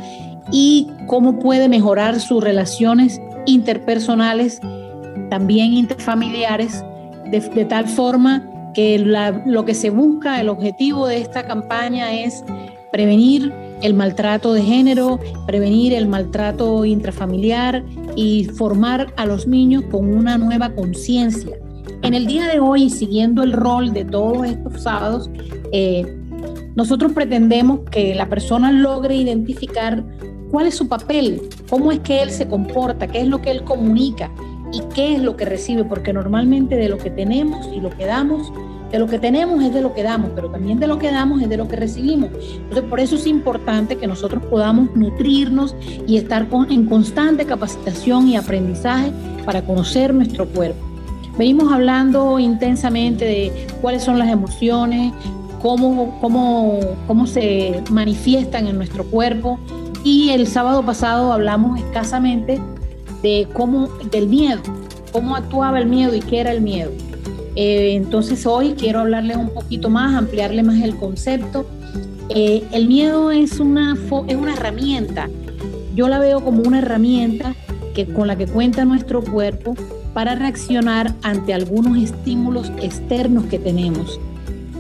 y 0.50 0.88
cómo 1.06 1.38
puede 1.38 1.68
mejorar 1.68 2.18
sus 2.18 2.42
relaciones 2.42 3.20
interpersonales, 3.46 4.60
también 5.30 5.72
interfamiliares, 5.74 6.84
de, 7.30 7.64
tal 7.64 7.88
forma 7.88 8.42
que 8.74 8.98
lo 8.98 9.64
que 9.64 9.74
se 9.74 9.90
busca, 9.90 10.40
el 10.40 10.48
objetivo 10.48 11.06
de 11.06 11.18
esta 11.18 11.44
campaña 11.44 12.12
es 12.12 12.44
prevenir 12.90 13.52
el 13.82 13.94
maltrato 13.94 14.52
de 14.52 14.62
género, 14.62 15.18
prevenir 15.46 15.92
el 15.92 16.08
maltrato 16.08 16.84
intrafamiliar 16.84 17.84
y 18.16 18.44
formar 18.44 19.12
a 19.16 19.26
los 19.26 19.46
niños 19.46 19.84
con 19.90 20.14
una 20.14 20.38
nueva 20.38 20.70
conciencia. 20.74 21.56
En 22.02 22.14
el 22.14 22.26
día 22.26 22.46
de 22.46 22.60
hoy, 22.60 22.90
siguiendo 22.90 23.42
el 23.42 23.52
rol 23.52 23.92
de 23.92 24.04
todos 24.04 24.46
estos 24.46 24.82
sábados, 24.82 25.30
eh, 25.72 26.06
nosotros 26.74 27.12
pretendemos 27.12 27.80
que 27.90 28.14
la 28.14 28.28
persona 28.28 28.72
logre 28.72 29.16
identificar 29.16 30.04
cuál 30.50 30.66
es 30.66 30.74
su 30.74 30.88
papel, 30.88 31.42
cómo 31.68 31.92
es 31.92 32.00
que 32.00 32.22
él 32.22 32.30
se 32.30 32.46
comporta, 32.46 33.06
qué 33.06 33.20
es 33.20 33.26
lo 33.26 33.40
que 33.40 33.50
él 33.50 33.64
comunica 33.64 34.30
y 34.72 34.80
qué 34.94 35.14
es 35.14 35.22
lo 35.22 35.36
que 35.36 35.44
recibe, 35.44 35.84
porque 35.84 36.12
normalmente 36.12 36.76
de 36.76 36.88
lo 36.88 36.98
que 36.98 37.10
tenemos 37.10 37.68
y 37.74 37.80
lo 37.80 37.90
que 37.90 38.06
damos 38.06 38.52
De 38.92 38.98
lo 38.98 39.06
que 39.06 39.18
tenemos 39.18 39.64
es 39.64 39.72
de 39.72 39.80
lo 39.80 39.94
que 39.94 40.02
damos, 40.02 40.32
pero 40.34 40.50
también 40.50 40.78
de 40.78 40.86
lo 40.86 40.98
que 40.98 41.10
damos 41.10 41.40
es 41.40 41.48
de 41.48 41.56
lo 41.56 41.66
que 41.66 41.76
recibimos. 41.76 42.28
Entonces, 42.32 42.84
por 42.90 43.00
eso 43.00 43.16
es 43.16 43.26
importante 43.26 43.96
que 43.96 44.06
nosotros 44.06 44.44
podamos 44.44 44.94
nutrirnos 44.94 45.74
y 46.06 46.18
estar 46.18 46.46
en 46.68 46.84
constante 46.84 47.46
capacitación 47.46 48.28
y 48.28 48.36
aprendizaje 48.36 49.10
para 49.46 49.62
conocer 49.62 50.12
nuestro 50.12 50.46
cuerpo. 50.46 50.84
Venimos 51.38 51.72
hablando 51.72 52.38
intensamente 52.38 53.24
de 53.24 53.66
cuáles 53.80 54.02
son 54.02 54.18
las 54.18 54.28
emociones, 54.28 55.14
cómo, 55.62 56.18
cómo, 56.20 56.78
cómo 57.06 57.26
se 57.26 57.82
manifiestan 57.90 58.66
en 58.66 58.76
nuestro 58.76 59.04
cuerpo. 59.04 59.58
Y 60.04 60.30
el 60.30 60.46
sábado 60.46 60.84
pasado 60.84 61.32
hablamos 61.32 61.80
escasamente 61.80 62.60
de 63.22 63.48
cómo, 63.54 63.88
del 64.10 64.28
miedo, 64.28 64.60
cómo 65.12 65.34
actuaba 65.34 65.78
el 65.78 65.86
miedo 65.86 66.14
y 66.14 66.20
qué 66.20 66.40
era 66.40 66.52
el 66.52 66.60
miedo. 66.60 66.90
Eh, 67.56 67.94
entonces 67.94 68.46
hoy 68.46 68.74
quiero 68.78 69.00
hablarles 69.00 69.36
un 69.36 69.50
poquito 69.50 69.90
más, 69.90 70.14
ampliarle 70.14 70.62
más 70.62 70.80
el 70.82 70.96
concepto. 70.96 71.66
Eh, 72.28 72.62
el 72.72 72.88
miedo 72.88 73.30
es 73.30 73.60
una, 73.60 73.96
es 74.26 74.36
una 74.36 74.54
herramienta, 74.54 75.28
yo 75.94 76.08
la 76.08 76.18
veo 76.18 76.42
como 76.42 76.62
una 76.62 76.78
herramienta 76.78 77.54
que, 77.94 78.06
con 78.06 78.26
la 78.26 78.36
que 78.36 78.46
cuenta 78.46 78.84
nuestro 78.84 79.22
cuerpo 79.22 79.74
para 80.14 80.34
reaccionar 80.34 81.14
ante 81.22 81.52
algunos 81.52 81.98
estímulos 81.98 82.72
externos 82.80 83.44
que 83.44 83.58
tenemos. 83.58 84.18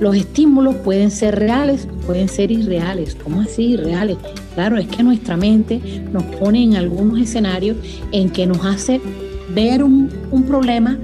Los 0.00 0.16
estímulos 0.16 0.74
pueden 0.76 1.10
ser 1.10 1.38
reales, 1.38 1.86
pueden 2.06 2.28
ser 2.28 2.50
irreales. 2.50 3.14
¿Cómo 3.22 3.42
así 3.42 3.74
irreales? 3.74 4.16
Claro, 4.54 4.76
es 4.76 4.86
que 4.88 5.02
nuestra 5.02 5.36
mente 5.36 5.80
nos 6.12 6.24
pone 6.24 6.62
en 6.62 6.76
algunos 6.76 7.20
escenarios 7.20 7.76
en 8.10 8.30
que 8.30 8.46
nos 8.46 8.64
hace 8.64 9.00
ver 9.54 9.84
un, 9.84 10.10
un 10.30 10.42
problema 10.44 10.98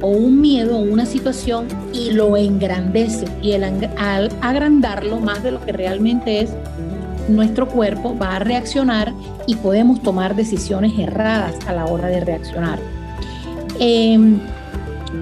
o 0.00 0.08
un 0.08 0.40
miedo 0.40 0.78
o 0.78 0.80
una 0.80 1.06
situación 1.06 1.66
y 1.92 2.12
lo 2.12 2.36
engrandece. 2.36 3.26
Y 3.42 3.52
el, 3.52 3.64
al 3.64 4.30
agrandarlo 4.40 5.20
más 5.20 5.42
de 5.42 5.52
lo 5.52 5.64
que 5.64 5.72
realmente 5.72 6.40
es, 6.40 6.50
nuestro 7.28 7.68
cuerpo 7.68 8.16
va 8.16 8.36
a 8.36 8.38
reaccionar 8.38 9.12
y 9.46 9.56
podemos 9.56 10.02
tomar 10.02 10.34
decisiones 10.34 10.98
erradas 10.98 11.54
a 11.66 11.72
la 11.72 11.86
hora 11.86 12.08
de 12.08 12.20
reaccionar. 12.20 12.78
Em, 13.78 14.40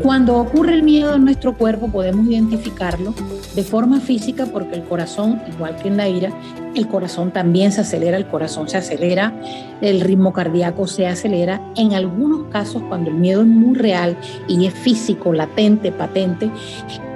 cuando 0.02 0.36
ocurre 0.36 0.74
el 0.74 0.82
miedo 0.82 1.14
en 1.14 1.24
nuestro 1.24 1.56
cuerpo 1.56 1.88
podemos 1.88 2.26
identificarlo 2.26 3.14
de 3.56 3.64
forma 3.64 4.00
física 4.00 4.46
porque 4.46 4.74
el 4.74 4.84
corazón, 4.84 5.40
igual 5.52 5.76
que 5.76 5.88
en 5.88 5.96
la 5.96 6.08
ira, 6.08 6.30
el 6.74 6.86
corazón 6.86 7.32
también 7.32 7.72
se 7.72 7.80
acelera, 7.80 8.18
el 8.18 8.26
corazón 8.26 8.68
se 8.68 8.76
acelera, 8.76 9.32
el 9.80 10.02
ritmo 10.02 10.34
cardíaco 10.34 10.86
se 10.86 11.06
acelera. 11.06 11.60
En 11.74 11.94
algunos 11.94 12.48
casos, 12.50 12.82
cuando 12.88 13.10
el 13.10 13.16
miedo 13.16 13.40
es 13.40 13.46
muy 13.46 13.74
real 13.74 14.16
y 14.46 14.66
es 14.66 14.74
físico, 14.74 15.32
latente, 15.32 15.90
patente, 15.90 16.50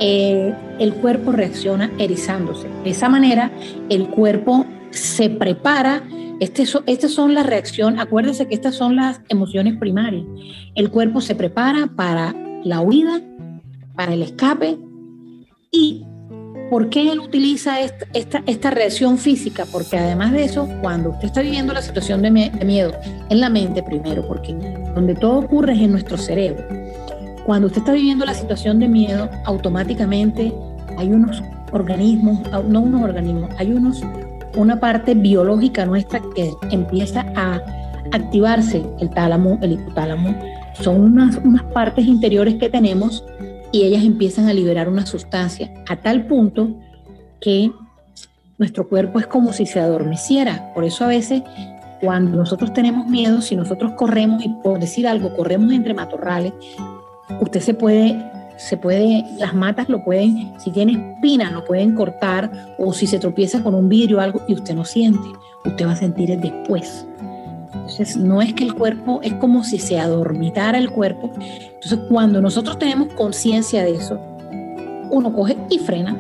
eh, 0.01 0.55
el 0.79 0.95
cuerpo 0.95 1.31
reacciona 1.31 1.93
erizándose. 1.99 2.69
De 2.85 2.91
esa 2.91 3.11
manera, 3.11 3.53
el 3.91 4.09
cuerpo 4.09 4.65
se 4.91 5.29
prepara 5.29 6.03
estas 6.41 6.83
este 6.87 7.11
son 7.11 7.35
las 7.35 7.45
reacciones, 7.45 8.01
acuérdense 8.01 8.49
que 8.49 8.55
estas 8.55 8.75
son 8.75 8.97
las 8.97 9.21
emociones 9.29 9.77
primarias. 9.77 10.25
El 10.75 10.89
cuerpo 10.89 11.21
se 11.21 11.35
prepara 11.35 11.89
para 11.95 12.35
la 12.65 12.81
huida, 12.81 13.21
para 13.95 14.15
el 14.15 14.23
escape. 14.23 14.79
¿Y 15.71 16.07
por 16.71 16.89
qué 16.89 17.11
él 17.11 17.19
utiliza 17.19 17.81
esta, 17.81 18.43
esta, 18.47 18.71
reacción 18.71 19.19
física? 19.19 19.67
Porque 19.71 19.99
además 19.99 20.33
de 20.33 20.45
eso, 20.45 20.69
cuando 20.81 21.11
usted 21.11 21.27
está 21.27 21.43
viviendo 21.43 21.73
la 21.73 21.83
situación 21.83 22.23
de, 22.23 22.31
miedo, 22.31 22.93
en 23.29 23.41
la 23.41 23.51
mente 23.51 23.83
primero, 23.83 24.27
porque 24.27 24.55
donde 24.95 25.17
todo 25.17 25.41
ocurre 25.41 25.73
es 25.75 25.81
en 25.81 25.91
nuestro 25.91 26.17
cerebro. 26.17 26.65
Cuando 27.45 27.67
usted 27.67 27.81
está 27.81 27.93
viviendo 27.93 28.25
la 28.25 28.35
situación 28.35 28.79
de 28.79 28.87
miedo, 28.87 29.29
automáticamente 29.45 30.53
hay 30.97 31.09
unos 31.09 31.43
organismos, 31.73 32.41
no 32.69 32.81
unos 32.83 33.03
organismos, 33.03 33.51
hay 33.59 33.73
unos, 33.73 34.01
una 34.57 34.79
parte 34.79 35.15
biológica 35.15 35.85
nuestra 35.85 36.21
que 36.37 36.53
empieza 36.71 37.27
a 37.35 37.61
activarse, 38.13 38.85
el 39.01 39.11
tálamo, 39.11 39.59
el 39.63 39.73
hipotálamo, 39.73 40.37
son 40.81 41.01
unas, 41.01 41.37
unas 41.39 41.65
partes 41.65 42.07
interiores 42.07 42.55
que 42.55 42.69
tenemos 42.69 43.25
y 43.73 43.83
ellas 43.83 44.05
empiezan 44.05 44.49
a 44.49 44.55
liberar 44.55 44.89
una 44.89 45.07
sustancia 45.07 45.73
a 45.89 45.97
tal 45.97 46.27
punto 46.27 46.77
que 47.41 47.71
nuestro 48.59 48.89
cuerpo 48.89 49.19
es 49.19 49.27
como 49.27 49.53
si 49.53 49.67
se 49.67 49.81
adormeciera. 49.81 50.73
Por 50.75 50.85
eso 50.85 51.05
a 51.05 51.09
veces 51.09 51.43
cuando 52.01 52.37
nosotros 52.37 52.73
tenemos 52.73 53.07
miedo, 53.07 53.41
si 53.41 53.57
nosotros 53.57 53.93
corremos 53.97 54.45
y 54.45 54.49
por 54.63 54.79
decir 54.79 55.07
algo, 55.07 55.35
corremos 55.37 55.73
entre 55.73 55.95
matorrales, 55.95 56.53
usted 57.41 57.61
se 57.61 57.75
puede, 57.75 58.17
se 58.57 58.77
puede, 58.77 59.25
las 59.39 59.55
matas 59.55 59.89
lo 59.89 60.05
pueden, 60.05 60.53
si 60.59 60.71
tiene 60.71 61.15
espinas 61.15 61.53
lo 61.53 61.65
pueden 61.65 61.95
cortar 61.95 62.75
o 62.79 62.93
si 62.93 63.07
se 63.07 63.19
tropieza 63.19 63.63
con 63.63 63.75
un 63.75 63.89
vidrio 63.89 64.19
o 64.19 64.21
algo 64.21 64.43
y 64.49 64.55
usted 64.55 64.75
no 64.75 64.85
siente, 64.85 65.29
usted 65.65 65.87
va 65.87 65.93
a 65.93 65.97
sentir 65.97 66.31
el 66.31 66.41
después. 66.41 67.07
Entonces, 67.75 68.17
no 68.17 68.43
es 68.43 68.55
que 68.55 68.65
el 68.65 68.75
cuerpo, 68.75 69.21
es 69.23 69.35
como 69.35 69.65
si 69.65 69.79
se 69.79 69.99
adormitara 69.99 70.79
el 70.79 70.91
cuerpo. 70.91 71.31
Entonces, 71.39 71.99
cuando 72.09 72.41
nosotros 72.41 72.79
tenemos 72.79 73.13
conciencia 73.15 73.83
de 73.83 73.95
eso, 73.95 74.21
uno 75.11 75.33
coge 75.33 75.57
y 75.69 75.79
frena, 75.79 76.17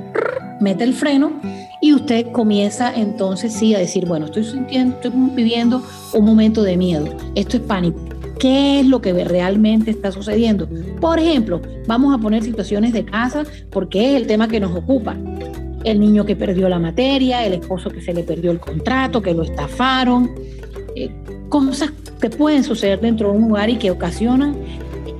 mete 0.60 0.84
el 0.84 0.94
freno 0.94 1.32
y 1.80 1.94
usted 1.94 2.30
comienza 2.32 2.92
entonces 2.94 3.52
sí 3.52 3.74
a 3.74 3.78
decir, 3.78 4.06
bueno, 4.06 4.26
estoy 4.26 4.44
sintiendo, 4.44 4.96
estoy 4.96 5.12
viviendo 5.34 5.82
un 6.12 6.24
momento 6.24 6.62
de 6.62 6.76
miedo, 6.76 7.06
esto 7.34 7.56
es 7.56 7.62
pánico. 7.62 8.00
¿Qué 8.38 8.80
es 8.80 8.86
lo 8.86 9.02
que 9.02 9.12
realmente 9.24 9.90
está 9.90 10.12
sucediendo? 10.12 10.66
Por 10.98 11.18
ejemplo, 11.18 11.60
vamos 11.86 12.14
a 12.14 12.18
poner 12.18 12.42
situaciones 12.42 12.94
de 12.94 13.04
casa 13.04 13.44
porque 13.70 14.10
es 14.10 14.16
el 14.22 14.26
tema 14.26 14.48
que 14.48 14.60
nos 14.60 14.74
ocupa. 14.74 15.14
El 15.84 16.00
niño 16.00 16.24
que 16.24 16.36
perdió 16.36 16.68
la 16.68 16.78
materia, 16.78 17.44
el 17.44 17.52
esposo 17.54 17.90
que 17.90 18.00
se 18.00 18.14
le 18.14 18.22
perdió 18.22 18.50
el 18.50 18.58
contrato, 18.58 19.20
que 19.20 19.34
lo 19.34 19.42
estafaron, 19.42 20.30
eh, 20.96 21.10
cosas 21.50 21.90
que 22.20 22.30
pueden 22.30 22.64
suceder 22.64 23.00
dentro 23.00 23.30
de 23.30 23.36
un 23.36 23.48
lugar 23.48 23.68
y 23.68 23.76
que 23.76 23.90
ocasionan 23.90 24.56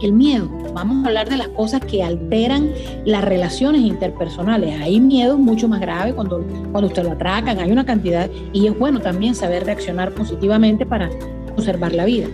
el 0.00 0.12
miedo. 0.12 0.48
Vamos 0.72 1.04
a 1.04 1.08
hablar 1.08 1.28
de 1.28 1.36
las 1.36 1.48
cosas 1.48 1.84
que 1.84 2.02
alteran 2.02 2.70
las 3.04 3.24
relaciones 3.24 3.82
interpersonales. 3.82 4.80
Hay 4.80 5.00
miedo 5.00 5.36
mucho 5.36 5.68
más 5.68 5.80
grave 5.80 6.14
cuando, 6.14 6.46
cuando 6.70 6.86
usted 6.86 7.02
lo 7.02 7.12
atracan, 7.12 7.58
hay 7.58 7.72
una 7.72 7.84
cantidad 7.84 8.30
y 8.52 8.68
es 8.68 8.78
bueno 8.78 9.00
también 9.00 9.34
saber 9.34 9.64
reaccionar 9.64 10.12
positivamente 10.12 10.86
para 10.86 11.10
conservar 11.54 11.92
la 11.92 12.04
vida. 12.04 12.28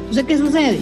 Entonces, 0.00 0.24
¿qué 0.24 0.38
sucede? 0.38 0.80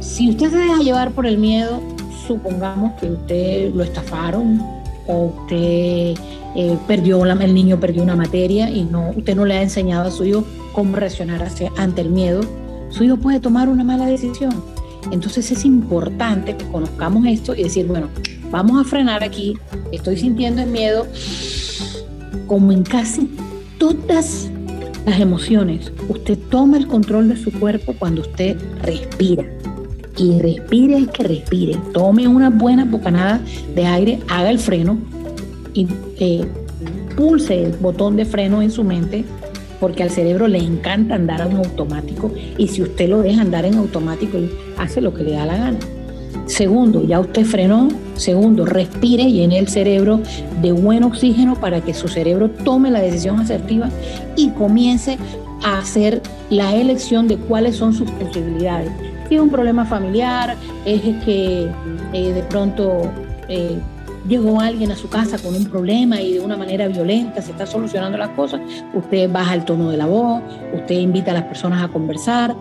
Si 0.00 0.30
usted 0.30 0.50
se 0.50 0.56
deja 0.56 0.82
llevar 0.82 1.12
por 1.12 1.26
el 1.26 1.38
miedo, 1.38 1.80
supongamos 2.26 2.92
que 3.00 3.06
usted 3.06 3.72
lo 3.72 3.84
estafaron 3.84 4.60
o 5.06 5.32
usted 5.36 6.14
eh, 6.54 6.76
perdió 6.86 7.24
el 7.24 7.54
niño 7.54 7.80
perdió 7.80 8.02
una 8.02 8.16
materia 8.16 8.70
y 8.70 8.84
no, 8.84 9.10
usted 9.16 9.34
no 9.34 9.44
le 9.44 9.54
ha 9.54 9.62
enseñado 9.62 10.08
a 10.08 10.10
su 10.10 10.24
hijo 10.24 10.44
cómo 10.72 10.96
reaccionar 10.96 11.46
ante 11.76 12.00
el 12.00 12.10
miedo, 12.10 12.42
su 12.90 13.04
hijo 13.04 13.16
puede 13.16 13.40
tomar 13.40 13.68
una 13.68 13.84
mala 13.84 14.06
decisión. 14.06 14.52
Entonces 15.10 15.50
es 15.50 15.64
importante 15.64 16.56
que 16.56 16.66
conozcamos 16.66 17.26
esto 17.26 17.54
y 17.54 17.64
decir, 17.64 17.86
bueno, 17.86 18.08
vamos 18.50 18.80
a 18.80 18.88
frenar 18.88 19.24
aquí, 19.24 19.56
estoy 19.90 20.16
sintiendo 20.16 20.62
el 20.62 20.70
miedo, 20.70 21.06
como 22.46 22.70
en 22.72 22.82
casi 22.82 23.30
todas 23.78 24.50
las 25.06 25.20
emociones, 25.20 25.90
usted 26.08 26.38
toma 26.50 26.76
el 26.76 26.86
control 26.86 27.28
de 27.28 27.36
su 27.36 27.50
cuerpo 27.50 27.94
cuando 27.98 28.20
usted 28.20 28.56
respira. 28.82 29.44
Y 30.18 30.38
respire 30.40 30.98
es 30.98 31.08
que 31.08 31.22
respire. 31.24 31.78
Tome 31.92 32.28
una 32.28 32.50
buena 32.50 32.84
bocanada 32.84 33.40
de 33.74 33.86
aire, 33.86 34.20
haga 34.28 34.50
el 34.50 34.58
freno, 34.58 34.98
y 35.74 35.86
eh, 36.18 36.44
pulse 37.16 37.64
el 37.64 37.72
botón 37.72 38.16
de 38.16 38.24
freno 38.24 38.62
en 38.62 38.70
su 38.70 38.84
mente 38.84 39.24
porque 39.80 40.04
al 40.04 40.10
cerebro 40.10 40.46
le 40.46 40.58
encanta 40.58 41.16
andar 41.16 41.40
en 41.40 41.56
automático 41.56 42.30
y 42.56 42.68
si 42.68 42.82
usted 42.82 43.08
lo 43.08 43.20
deja 43.20 43.42
andar 43.42 43.64
en 43.64 43.74
automático, 43.74 44.38
hace 44.78 45.00
lo 45.00 45.12
que 45.12 45.24
le 45.24 45.32
da 45.32 45.44
la 45.44 45.56
gana. 45.56 45.78
Segundo, 46.46 47.04
ya 47.04 47.18
usted 47.18 47.44
frenó. 47.44 47.88
Segundo, 48.14 48.64
respire 48.64 49.24
y 49.24 49.32
llene 49.32 49.58
el 49.58 49.68
cerebro 49.68 50.20
de 50.60 50.70
buen 50.70 51.02
oxígeno 51.02 51.56
para 51.56 51.80
que 51.80 51.94
su 51.94 52.08
cerebro 52.08 52.50
tome 52.50 52.90
la 52.90 53.00
decisión 53.00 53.40
asertiva 53.40 53.88
y 54.36 54.50
comience 54.50 55.18
a 55.64 55.78
hacer 55.78 56.22
la 56.50 56.76
elección 56.76 57.26
de 57.26 57.36
cuáles 57.36 57.76
son 57.76 57.92
sus 57.92 58.10
posibilidades. 58.12 58.92
Si 59.28 59.34
es 59.34 59.40
un 59.40 59.50
problema 59.50 59.84
familiar, 59.84 60.56
es 60.84 61.00
que 61.24 61.68
eh, 62.12 62.32
de 62.32 62.42
pronto 62.44 63.10
eh, 63.48 63.78
llegó 64.28 64.60
alguien 64.60 64.90
a 64.92 64.96
su 64.96 65.08
casa 65.08 65.38
con 65.38 65.54
un 65.54 65.66
problema 65.66 66.20
y 66.20 66.34
de 66.34 66.40
una 66.40 66.56
manera 66.56 66.88
violenta 66.88 67.42
se 67.42 67.52
está 67.52 67.66
solucionando 67.66 68.18
las 68.18 68.30
cosas, 68.30 68.60
usted 68.94 69.30
baja 69.30 69.54
el 69.54 69.64
tono 69.64 69.90
de 69.90 69.96
la 69.96 70.06
voz, 70.06 70.42
usted 70.74 70.96
invita 70.96 71.32
a 71.32 71.34
las 71.34 71.44
personas 71.44 71.82
a 71.82 71.88
conversar, 71.88 72.54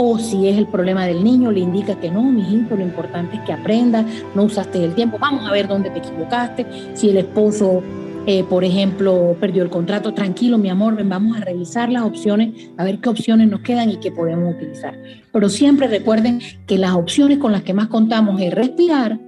o 0.00 0.16
si 0.18 0.46
es 0.46 0.56
el 0.56 0.66
problema 0.68 1.06
del 1.06 1.24
niño, 1.24 1.50
le 1.50 1.60
indica 1.60 1.98
que 1.98 2.10
no, 2.10 2.22
mi 2.22 2.42
hijo, 2.42 2.76
lo 2.76 2.82
importante 2.82 3.36
es 3.36 3.42
que 3.42 3.52
aprenda, 3.52 4.04
no 4.34 4.44
usaste 4.44 4.82
el 4.84 4.94
tiempo, 4.94 5.18
vamos 5.18 5.48
a 5.48 5.52
ver 5.52 5.66
dónde 5.66 5.90
te 5.90 5.98
equivocaste, 5.98 6.66
si 6.94 7.10
el 7.10 7.16
esposo, 7.16 7.82
eh, 8.24 8.44
por 8.44 8.62
ejemplo, 8.62 9.36
perdió 9.40 9.64
el 9.64 9.70
contrato, 9.70 10.14
tranquilo, 10.14 10.56
mi 10.56 10.70
amor, 10.70 10.94
ven, 10.94 11.08
vamos 11.08 11.36
a 11.36 11.40
revisar 11.40 11.90
las 11.90 12.04
opciones, 12.04 12.70
a 12.76 12.84
ver 12.84 13.00
qué 13.00 13.08
opciones 13.08 13.48
nos 13.48 13.60
quedan 13.60 13.90
y 13.90 13.96
qué 13.96 14.12
podemos 14.12 14.54
utilizar. 14.54 14.96
Pero 15.32 15.48
siempre 15.48 15.88
recuerden 15.88 16.40
que 16.68 16.78
las 16.78 16.92
opciones 16.92 17.38
con 17.38 17.50
las 17.50 17.62
que 17.62 17.74
más 17.74 17.88
contamos 17.88 18.40
es 18.40 18.54
respirar, 18.54 19.18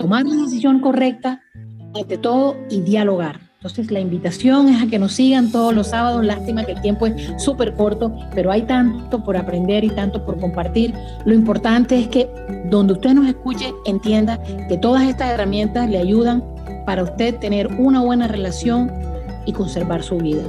tomar 0.00 0.24
la 0.26 0.34
decisión 0.34 0.80
correcta, 0.80 1.42
ante 1.94 2.16
todo, 2.16 2.56
y 2.70 2.80
dialogar. 2.80 3.50
Entonces 3.56 3.90
la 3.90 4.00
invitación 4.00 4.70
es 4.70 4.82
a 4.82 4.86
que 4.86 4.98
nos 4.98 5.12
sigan 5.12 5.52
todos 5.52 5.74
los 5.74 5.88
sábados. 5.88 6.24
Lástima 6.24 6.64
que 6.64 6.72
el 6.72 6.80
tiempo 6.80 7.06
es 7.06 7.14
súper 7.36 7.74
corto, 7.74 8.10
pero 8.34 8.50
hay 8.50 8.62
tanto 8.62 9.22
por 9.22 9.36
aprender 9.36 9.84
y 9.84 9.90
tanto 9.90 10.24
por 10.24 10.40
compartir. 10.40 10.94
Lo 11.26 11.34
importante 11.34 12.00
es 12.00 12.08
que 12.08 12.26
donde 12.70 12.94
usted 12.94 13.10
nos 13.10 13.28
escuche 13.28 13.74
entienda 13.84 14.42
que 14.68 14.78
todas 14.78 15.02
estas 15.02 15.32
herramientas 15.32 15.90
le 15.90 15.98
ayudan 15.98 16.42
para 16.86 17.02
usted 17.02 17.36
tener 17.36 17.66
una 17.74 18.00
buena 18.00 18.26
relación 18.26 18.90
y 19.44 19.52
conservar 19.52 20.02
su 20.02 20.16
vida. 20.16 20.42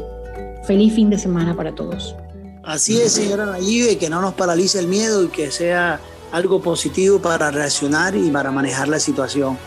Feliz 0.64 0.94
fin 0.94 1.10
de 1.10 1.18
semana 1.18 1.54
para 1.54 1.76
todos. 1.76 2.16
Así 2.64 2.98
es, 3.02 3.12
señora 3.12 3.46
Nayibe, 3.46 3.98
que 3.98 4.10
no 4.10 4.22
nos 4.22 4.36
paralice 4.36 4.80
el 4.80 4.88
miedo 4.88 5.26
y 5.26 5.28
que 5.28 5.52
sea 5.52 6.00
algo 6.32 6.62
positivo 6.62 7.20
para 7.20 7.52
reaccionar 7.52 8.16
y 8.16 8.32
para 8.32 8.52
manejar 8.52 8.88
la 8.88 9.00
situación. 9.00 9.58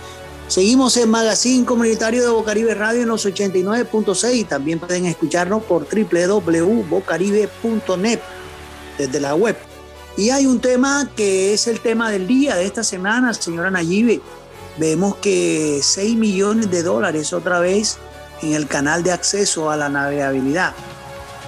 Seguimos 0.49 0.97
en 0.99 1.11
Magazine 1.11 1.65
Comunitario 1.65 2.23
de 2.23 2.29
Bocaribe 2.29 2.75
Radio 2.75 3.03
en 3.03 3.09
los 3.09 3.27
89.6. 3.27 4.47
También 4.47 4.79
pueden 4.79 5.07
escucharnos 5.07 5.65
por 5.65 5.89
www.bocaribe.net 5.89 8.21
desde 8.99 9.21
la 9.21 9.35
web. 9.35 9.57
Y 10.17 10.31
hay 10.31 10.47
un 10.47 10.61
tema 10.61 11.11
que 11.17 11.55
es 11.55 11.67
el 11.67 11.81
tema 11.81 12.11
del 12.11 12.27
día 12.27 12.57
de 12.57 12.67
esta 12.67 12.85
semana, 12.85 13.35
señora 13.35 13.71
Nayibe. 13.71 14.21
Vemos 14.77 15.17
que 15.17 15.81
6 15.83 16.17
millones 16.17 16.71
de 16.71 16.83
dólares 16.83 17.33
otra 17.33 17.61
vez 17.61 17.99
en 18.43 18.55
el 18.55 18.67
canal 18.67 19.03
de 19.03 19.13
acceso 19.13 19.71
a 19.71 19.77
la 19.77 19.89
navegabilidad 19.89 20.75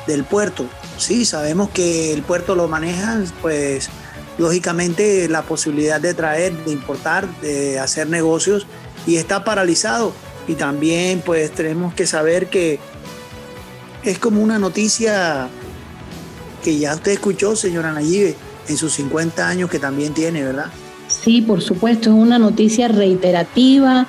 del 0.07 0.25
puerto. 0.25 0.65
Sí, 0.99 1.25
sabemos 1.25 1.71
que 1.71 2.13
el 2.13 2.23
puerto 2.23 2.55
lo 2.55 2.69
manejan, 2.69 3.31
pues 3.43 3.89
lógicamente 4.39 5.29
la 5.29 5.43
posibilidad 5.43 6.01
de 6.01 6.15
traer, 6.15 6.53
de 6.65 6.73
importar, 6.73 7.29
de 7.41 7.79
hacer 7.79 8.09
negocios 8.09 8.67
y 9.07 9.17
está 9.17 9.45
paralizado. 9.45 10.13
Y 10.49 10.55
también 10.55 11.23
pues 11.25 11.51
tenemos 11.53 11.95
que 11.95 12.07
saber 12.07 12.49
que 12.49 12.79
es 14.05 14.19
como 14.19 14.43
una 14.43 14.59
noticia 14.59 15.49
que 16.63 16.79
ya 16.79 16.95
usted 16.95 17.13
escuchó, 17.13 17.57
señora 17.57 17.93
Nayibe, 17.93 18.37
en 18.69 18.77
sus 18.77 18.93
50 18.95 19.49
años 19.49 19.71
que 19.71 19.79
también 19.79 20.15
tiene, 20.15 20.43
¿verdad? 20.43 20.67
Sí, 21.09 21.41
por 21.41 21.63
supuesto, 21.63 22.11
es 22.11 22.17
una 22.17 22.39
noticia 22.39 22.89
reiterativa. 22.89 24.07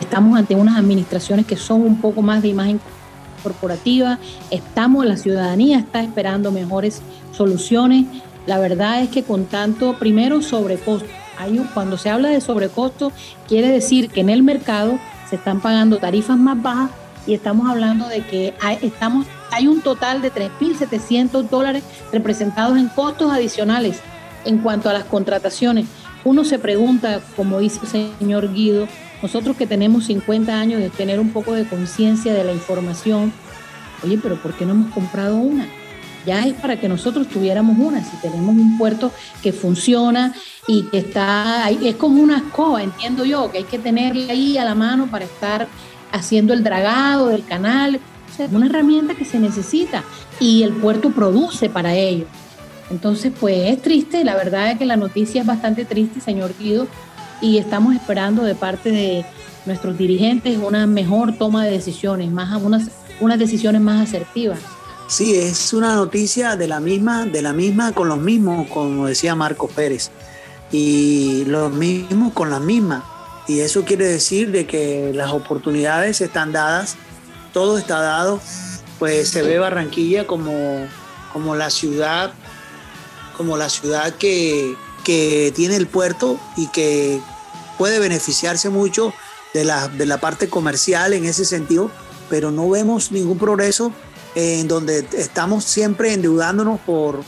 Estamos 0.00 0.38
ante 0.38 0.54
unas 0.54 0.76
administraciones 0.78 1.46
que 1.46 1.56
son 1.56 1.82
un 1.82 2.00
poco 2.00 2.22
más 2.22 2.42
de 2.42 2.48
imagen 2.48 2.80
corporativa. 3.42 4.18
Estamos, 4.50 5.04
la 5.06 5.16
ciudadanía 5.16 5.78
está 5.78 6.02
esperando 6.02 6.50
mejores 6.50 7.02
soluciones. 7.32 8.06
La 8.48 8.58
verdad 8.58 9.02
es 9.02 9.10
que 9.10 9.24
con 9.24 9.44
tanto, 9.44 9.98
primero, 9.98 10.40
sobrecosto 10.40 11.04
cuando 11.74 11.98
se 11.98 12.08
habla 12.08 12.30
de 12.30 12.40
sobrecosto, 12.40 13.12
quiere 13.46 13.68
decir 13.68 14.08
que 14.08 14.22
en 14.22 14.30
el 14.30 14.42
mercado 14.42 14.98
se 15.28 15.36
están 15.36 15.60
pagando 15.60 15.98
tarifas 15.98 16.38
más 16.38 16.60
bajas 16.60 16.90
y 17.26 17.34
estamos 17.34 17.70
hablando 17.70 18.08
de 18.08 18.22
que 18.22 18.54
hay, 18.60 18.78
estamos, 18.80 19.26
hay 19.50 19.68
un 19.68 19.82
total 19.82 20.22
de 20.22 20.32
3.700 20.32 21.50
dólares 21.50 21.84
representados 22.10 22.78
en 22.78 22.88
costos 22.88 23.30
adicionales 23.30 24.00
en 24.46 24.58
cuanto 24.58 24.88
a 24.88 24.94
las 24.94 25.04
contrataciones. 25.04 25.84
Uno 26.24 26.42
se 26.42 26.58
pregunta, 26.58 27.20
como 27.36 27.58
dice 27.58 27.80
el 27.82 28.18
señor 28.18 28.52
Guido, 28.54 28.88
nosotros 29.22 29.58
que 29.58 29.66
tenemos 29.66 30.06
50 30.06 30.58
años 30.58 30.80
de 30.80 30.88
tener 30.88 31.20
un 31.20 31.32
poco 31.32 31.52
de 31.52 31.66
conciencia 31.66 32.32
de 32.32 32.44
la 32.44 32.52
información, 32.52 33.30
oye, 34.02 34.18
pero 34.22 34.40
¿por 34.40 34.54
qué 34.54 34.64
no 34.64 34.72
hemos 34.72 34.94
comprado 34.94 35.36
una? 35.36 35.68
Ya 36.28 36.46
es 36.46 36.54
para 36.54 36.78
que 36.78 36.88
nosotros 36.88 37.26
tuviéramos 37.28 37.78
una. 37.78 38.04
Si 38.04 38.16
tenemos 38.18 38.54
un 38.54 38.76
puerto 38.76 39.10
que 39.42 39.52
funciona 39.52 40.34
y 40.66 40.82
que 40.84 40.98
está 40.98 41.68
es 41.70 41.96
como 41.96 42.22
una 42.22 42.36
escoba, 42.36 42.82
entiendo 42.82 43.24
yo, 43.24 43.50
que 43.50 43.58
hay 43.58 43.64
que 43.64 43.78
tenerla 43.78 44.32
ahí 44.32 44.58
a 44.58 44.64
la 44.64 44.74
mano 44.74 45.06
para 45.10 45.24
estar 45.24 45.66
haciendo 46.12 46.52
el 46.52 46.62
dragado 46.62 47.28
del 47.28 47.44
canal. 47.44 48.00
es 48.38 48.52
una 48.52 48.66
herramienta 48.66 49.14
que 49.14 49.24
se 49.24 49.38
necesita 49.40 50.04
y 50.38 50.62
el 50.62 50.72
puerto 50.74 51.10
produce 51.10 51.70
para 51.70 51.94
ello. 51.94 52.26
Entonces, 52.90 53.32
pues 53.38 53.70
es 53.70 53.82
triste, 53.82 54.22
la 54.24 54.34
verdad 54.34 54.70
es 54.70 54.78
que 54.78 54.86
la 54.86 54.96
noticia 54.96 55.40
es 55.40 55.46
bastante 55.46 55.84
triste, 55.84 56.20
señor 56.20 56.54
Guido, 56.58 56.86
y 57.40 57.58
estamos 57.58 57.94
esperando 57.94 58.42
de 58.42 58.54
parte 58.54 58.90
de 58.90 59.24
nuestros 59.66 59.96
dirigentes 59.96 60.58
una 60.58 60.86
mejor 60.86 61.36
toma 61.36 61.64
de 61.64 61.70
decisiones, 61.70 62.30
más 62.30 62.62
unas, 62.62 62.90
unas 63.20 63.38
decisiones 63.38 63.80
más 63.80 64.08
asertivas. 64.08 64.58
Sí, 65.08 65.34
es 65.38 65.72
una 65.72 65.94
noticia 65.94 66.54
de 66.54 66.68
la 66.68 66.80
misma, 66.80 67.24
de 67.24 67.40
la 67.40 67.54
misma 67.54 67.92
con 67.92 68.08
los 68.10 68.18
mismos, 68.18 68.68
como 68.68 69.06
decía 69.06 69.34
Marcos 69.34 69.70
Pérez, 69.72 70.10
y 70.70 71.46
los 71.46 71.72
mismos 71.72 72.34
con 72.34 72.50
la 72.50 72.60
misma. 72.60 73.04
Y 73.48 73.60
eso 73.60 73.86
quiere 73.86 74.06
decir 74.06 74.50
de 74.50 74.66
que 74.66 75.12
las 75.14 75.32
oportunidades 75.32 76.20
están 76.20 76.52
dadas, 76.52 76.96
todo 77.54 77.78
está 77.78 78.02
dado, 78.02 78.38
pues 78.98 79.30
se 79.30 79.40
ve 79.40 79.58
Barranquilla 79.58 80.26
como, 80.26 80.86
como 81.32 81.56
la 81.56 81.70
ciudad, 81.70 82.34
como 83.34 83.56
la 83.56 83.70
ciudad 83.70 84.12
que, 84.12 84.76
que 85.04 85.54
tiene 85.56 85.76
el 85.76 85.86
puerto 85.86 86.38
y 86.54 86.66
que 86.66 87.18
puede 87.78 87.98
beneficiarse 87.98 88.68
mucho 88.68 89.14
de 89.54 89.64
la, 89.64 89.88
de 89.88 90.04
la 90.04 90.20
parte 90.20 90.50
comercial 90.50 91.14
en 91.14 91.24
ese 91.24 91.46
sentido, 91.46 91.90
pero 92.28 92.50
no 92.50 92.68
vemos 92.68 93.10
ningún 93.10 93.38
progreso 93.38 93.90
en 94.34 94.68
donde 94.68 95.06
estamos 95.16 95.64
siempre 95.64 96.12
endeudándonos 96.12 96.80
por, 96.80 97.22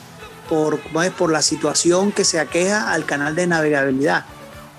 por, 0.49 0.81
por 1.17 1.33
la 1.33 1.43
situación 1.43 2.13
que 2.13 2.25
se 2.25 2.41
aqueja 2.41 2.93
al 2.93 3.05
canal 3.05 3.35
de 3.35 3.47
navegabilidad. 3.47 4.25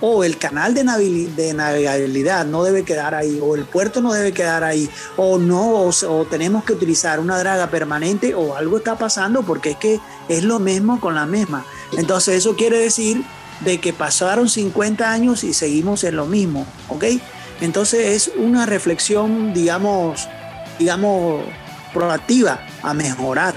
O 0.03 0.23
el 0.23 0.38
canal 0.38 0.73
de, 0.73 0.84
navegabilidad 0.84 2.45
no 2.45 2.63
debe 2.63 2.84
quedar 2.84 3.13
ahí, 3.13 3.39
o 3.39 3.55
el 3.55 3.65
puerto 3.65 4.01
no 4.01 4.13
debe 4.13 4.31
quedar 4.31 4.63
ahí, 4.63 4.89
o 5.15 5.38
no, 5.38 5.73
o, 5.73 6.25
tenemos 6.25 6.63
que 6.63 6.73
utilizar 6.73 7.19
una 7.19 7.38
draga 7.38 7.67
permanente, 7.69 8.34
o 8.34 8.55
algo 8.55 8.77
está 8.77 8.97
pasando, 8.97 9.43
porque 9.43 9.71
es 9.71 9.77
que 9.77 9.99
es 10.27 10.43
lo 10.43 10.57
mismo 10.57 10.99
con 10.99 11.13
la 11.13 11.27
misma. 11.27 11.65
Entonces 11.95 12.38
eso 12.38 12.55
quiere 12.55 12.79
decir 12.79 13.23
de 13.60 13.79
que 13.79 13.93
pasaron 13.93 14.49
50 14.49 15.12
años 15.12 15.43
y 15.43 15.53
seguimos 15.53 16.03
en 16.03 16.15
lo 16.15 16.25
mismo, 16.25 16.65
¿ok? 16.89 17.05
Entonces 17.62 18.27
es 18.27 18.36
una 18.36 18.65
reflexión, 18.65 19.53
digamos, 19.53 20.27
digamos, 20.79 21.43
proactiva 21.93 22.60
a 22.82 22.93
mejorar. 22.93 23.56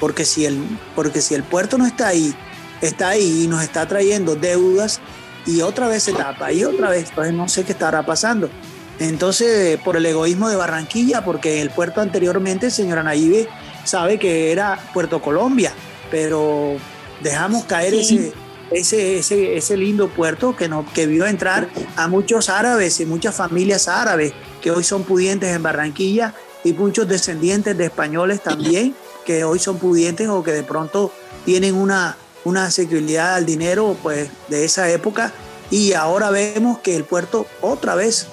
Porque 0.00 0.24
si, 0.24 0.44
el, 0.44 0.62
porque 0.94 1.22
si 1.22 1.34
el 1.34 1.42
puerto 1.42 1.78
no 1.78 1.86
está 1.86 2.08
ahí, 2.08 2.34
está 2.80 3.10
ahí 3.10 3.44
y 3.44 3.48
nos 3.48 3.62
está 3.62 3.86
trayendo 3.88 4.36
deudas 4.36 5.00
y 5.46 5.62
otra 5.62 5.88
vez 5.88 6.02
se 6.02 6.12
tapa 6.12 6.52
y 6.52 6.64
otra 6.64 6.90
vez, 6.90 7.10
pues 7.14 7.32
no 7.32 7.48
sé 7.48 7.64
qué 7.64 7.72
estará 7.72 8.04
pasando. 8.04 8.50
Entonces, 8.98 9.78
por 9.80 9.96
el 9.96 10.06
egoísmo 10.06 10.48
de 10.48 10.56
Barranquilla, 10.56 11.24
porque 11.24 11.60
el 11.60 11.70
puerto 11.70 12.00
anteriormente, 12.00 12.70
señora 12.70 13.02
Naive, 13.02 13.48
sabe 13.84 14.18
que 14.18 14.52
era 14.52 14.78
Puerto 14.92 15.20
Colombia, 15.20 15.72
pero 16.10 16.76
dejamos 17.22 17.64
caer 17.64 17.94
ese, 17.94 18.32
ese, 18.70 19.18
ese, 19.18 19.56
ese, 19.56 19.76
lindo 19.76 20.08
puerto 20.08 20.56
que, 20.56 20.68
no, 20.68 20.86
que 20.94 21.06
vio 21.06 21.26
entrar 21.26 21.68
a 21.96 22.08
muchos 22.08 22.48
árabes 22.48 22.98
y 23.00 23.06
muchas 23.06 23.34
familias 23.34 23.86
árabes 23.86 24.32
que 24.62 24.70
hoy 24.70 24.82
son 24.82 25.04
pudientes 25.04 25.54
en 25.54 25.62
Barranquilla 25.62 26.34
y 26.66 26.72
muchos 26.72 27.06
descendientes 27.06 27.78
de 27.78 27.84
españoles 27.84 28.42
también 28.42 28.92
que 29.24 29.44
hoy 29.44 29.60
son 29.60 29.78
pudientes 29.78 30.28
o 30.28 30.42
que 30.42 30.50
de 30.50 30.64
pronto 30.64 31.12
tienen 31.44 31.76
una, 31.76 32.16
una 32.44 32.64
asequibilidad 32.64 33.34
al 33.36 33.46
dinero 33.46 33.96
pues, 34.02 34.28
de 34.48 34.64
esa 34.64 34.90
época 34.90 35.32
y 35.70 35.92
ahora 35.92 36.30
vemos 36.30 36.80
que 36.80 36.96
el 36.96 37.04
puerto 37.04 37.46
otra 37.60 37.94
vez 37.94 38.26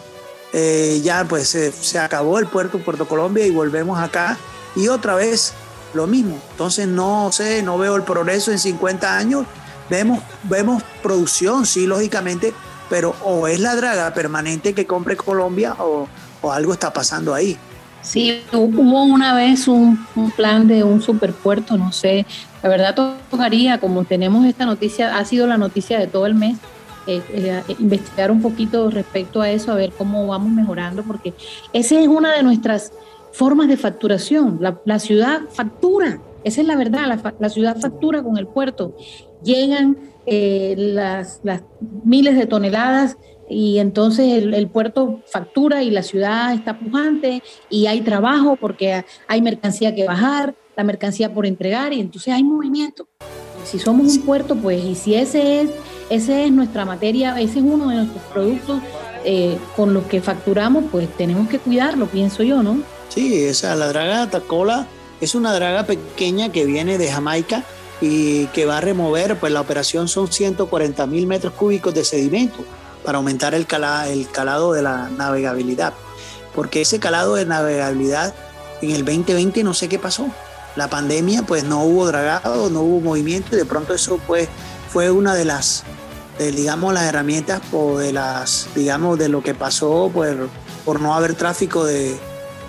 eh, 0.52 1.00
ya 1.04 1.26
pues 1.26 1.48
se, 1.50 2.00
acabó 2.00 2.40
el 2.40 2.48
puerto 2.48 2.80
Puerto 2.80 3.08
Colombia 3.08 3.46
y 3.46 3.52
volvemos 3.52 4.00
acá 4.00 4.38
y 4.76 4.88
otra 4.88 5.14
vez 5.14 5.54
lo 5.94 6.08
mismo. 6.08 6.40
Entonces 6.52 6.88
no 6.88 7.32
sé, 7.32 7.62
no 7.62 7.78
veo 7.78 7.96
el 7.96 8.04
progreso 8.04 8.52
en 8.52 8.58
50 8.58 9.16
años. 9.16 9.46
Vemos, 9.92 10.24
vemos 10.44 10.82
producción, 11.04 11.68
sí, 11.68 11.86
lógicamente, 11.86 12.52
pero 12.90 13.16
o 13.24 13.48
es 13.48 13.60
la 13.60 13.76
draga 13.76 14.12
permanente 14.16 14.74
que 14.74 14.88
compre 14.88 15.16
Colombia 15.18 15.76
o, 15.78 16.08
o 16.42 16.52
algo 16.52 16.74
está 16.74 16.92
pasando 16.92 17.36
ahí. 17.36 17.60
Sí, 18.04 18.42
hubo 18.52 19.04
una 19.04 19.34
vez 19.34 19.68
un, 19.70 19.98
plan 20.36 20.68
de 20.68 20.84
un 20.84 21.02
superpuerto, 21.02 21.78
no 21.78 21.94
sé, 21.94 22.26
la 22.62 22.68
verdad 22.68 22.96
tocaría, 23.32 23.80
como 23.80 24.04
tenemos 24.04 24.46
esta 24.46 24.66
noticia, 24.66 25.18
ha 25.18 25.24
sido 25.24 25.48
la 25.48 25.58
noticia 25.58 25.98
de 26.00 26.08
todo 26.08 26.26
el 26.26 26.36
mes, 26.36 26.58
eh, 27.08 27.22
eh, 27.30 27.62
investigar 27.80 28.30
un 28.30 28.42
poquito 28.42 28.90
respecto 28.90 29.42
a 29.42 29.50
eso, 29.50 29.72
a 29.72 29.76
ver 29.76 29.92
cómo 29.98 30.28
vamos 30.28 30.52
mejorando, 30.52 31.04
porque 31.04 31.34
esa 31.72 31.98
es 31.98 32.08
una 32.10 32.34
de 32.34 32.44
nuestras 32.44 32.92
formas 33.32 33.70
de 33.70 33.78
facturación. 33.78 34.60
La, 34.60 35.00
ciudad 35.00 35.42
factura, 35.50 36.20
esa 36.44 36.60
es 36.60 36.68
la 36.68 36.76
verdad, 36.76 37.20
la, 37.40 37.50
ciudad 37.50 37.78
factura 37.80 38.22
con 38.22 38.38
el 38.38 38.48
puerto. 38.48 38.98
Llegan 39.44 39.98
eh, 40.26 40.76
las 40.78 41.42
miles 42.04 42.36
de 42.36 42.48
toneladas 42.48 43.18
y 43.50 43.80
entonces 43.80 44.44
el, 44.44 44.68
puerto 44.68 45.22
factura 45.28 45.84
y 45.84 45.92
la 45.92 46.04
ciudad 46.04 46.54
está 46.54 46.78
pujante 46.80 47.44
y 47.70 47.88
hay 47.88 48.02
trabajo 48.02 48.56
porque 48.56 49.06
hay 49.28 49.42
mercancía 49.42 49.94
que 49.94 50.06
bajar, 50.06 50.56
la 50.76 50.84
mercancía 50.84 51.34
por 51.34 51.46
entregar 51.46 51.94
y 51.94 52.00
entonces 52.00 52.34
hay 52.34 52.44
movimiento. 52.44 53.08
Si 53.66 53.80
somos 53.80 54.18
un 54.18 54.22
puerto, 54.24 54.56
pues, 54.56 54.84
y 54.84 54.96
si 54.96 55.16
ese 55.16 55.62
es 55.62 55.70
esa 56.10 56.42
es 56.42 56.52
nuestra 56.52 56.86
materia, 56.86 57.40
ese 57.40 57.60
es 57.60 57.66
uno 57.66 57.90
de 57.90 57.96
nuestros 57.96 58.24
productos 58.32 58.82
eh, 59.24 59.58
con 59.76 59.94
los 59.94 60.06
que 60.06 60.22
facturamos, 60.22 60.86
pues 60.92 61.08
tenemos 61.18 61.48
que 61.48 61.60
cuidarlo, 61.60 62.08
pienso 62.08 62.44
yo, 62.44 62.62
¿no? 62.62 62.78
Sí, 63.10 63.44
esa, 63.46 63.76
la 63.76 63.88
draga 63.88 64.30
tacola 64.30 64.88
es 65.22 65.34
una 65.34 65.54
draga 65.54 65.86
pequeña 65.86 66.52
que 66.52 66.66
viene 66.66 66.98
de 66.98 67.10
Jamaica 67.10 67.64
y 68.02 68.48
que 68.48 68.66
va 68.66 68.80
a 68.80 68.82
remover, 68.82 69.38
pues 69.38 69.54
la 69.54 69.62
operación 69.62 70.08
son 70.08 70.32
140 70.32 71.08
mil 71.08 71.26
metros 71.26 71.54
cúbicos 71.54 71.94
de 71.94 72.04
sedimento 72.04 72.64
para 73.04 73.18
aumentar 73.18 73.54
el, 73.54 73.68
el 74.08 74.30
calado 74.30 74.74
de 74.74 74.82
la 74.82 75.10
navegabilidad. 75.10 75.94
Porque 76.56 76.82
ese 76.82 77.00
calado 77.00 77.36
de 77.36 77.46
navegabilidad 77.46 78.34
en 78.82 78.92
el 78.92 79.06
2020 79.06 79.64
no 79.64 79.74
sé 79.74 79.90
qué 79.90 80.00
pasó. 80.00 80.28
La 80.76 80.90
pandemia, 80.90 81.44
pues 81.44 81.64
no 81.64 81.84
hubo 81.84 82.08
dragado, 82.08 82.70
no 82.70 82.82
hubo 82.82 83.00
movimiento 83.00 83.56
y 83.56 83.58
de 83.58 83.66
pronto 83.66 83.94
eso 83.94 84.20
pues 84.26 84.50
fue 84.90 85.12
una 85.12 85.36
de 85.36 85.46
las, 85.46 85.84
digamos, 86.40 86.94
las 86.94 87.04
herramientas 87.04 87.62
o 87.72 87.98
de 87.98 88.14
las, 88.14 88.68
digamos, 88.76 89.20
de 89.20 89.30
lo 89.30 89.44
que 89.44 89.54
pasó 89.54 90.10
por, 90.14 90.50
por 90.84 91.00
no 91.00 91.14
haber 91.14 91.36
tráfico 91.36 91.86
de, 91.86 92.18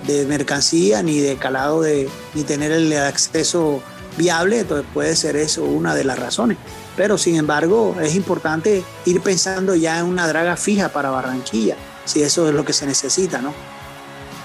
de 0.06 0.26
mercancía 0.26 1.02
ni 1.02 1.20
de 1.20 1.36
calado 1.36 1.82
de, 1.82 2.08
ni 2.34 2.42
tener 2.42 2.72
el 2.72 2.92
acceso 2.96 3.82
viable, 4.16 4.60
entonces 4.60 4.86
puede 4.92 5.16
ser 5.16 5.36
eso 5.36 5.64
una 5.64 5.94
de 5.94 6.04
las 6.04 6.18
razones. 6.18 6.58
Pero 6.96 7.18
sin 7.18 7.36
embargo, 7.36 7.96
es 8.00 8.14
importante 8.14 8.84
ir 9.04 9.20
pensando 9.20 9.74
ya 9.74 9.98
en 9.98 10.06
una 10.06 10.28
draga 10.28 10.56
fija 10.56 10.90
para 10.90 11.10
Barranquilla, 11.10 11.76
si 12.04 12.22
eso 12.22 12.48
es 12.48 12.54
lo 12.54 12.64
que 12.64 12.72
se 12.72 12.86
necesita, 12.86 13.40
¿no? 13.42 13.52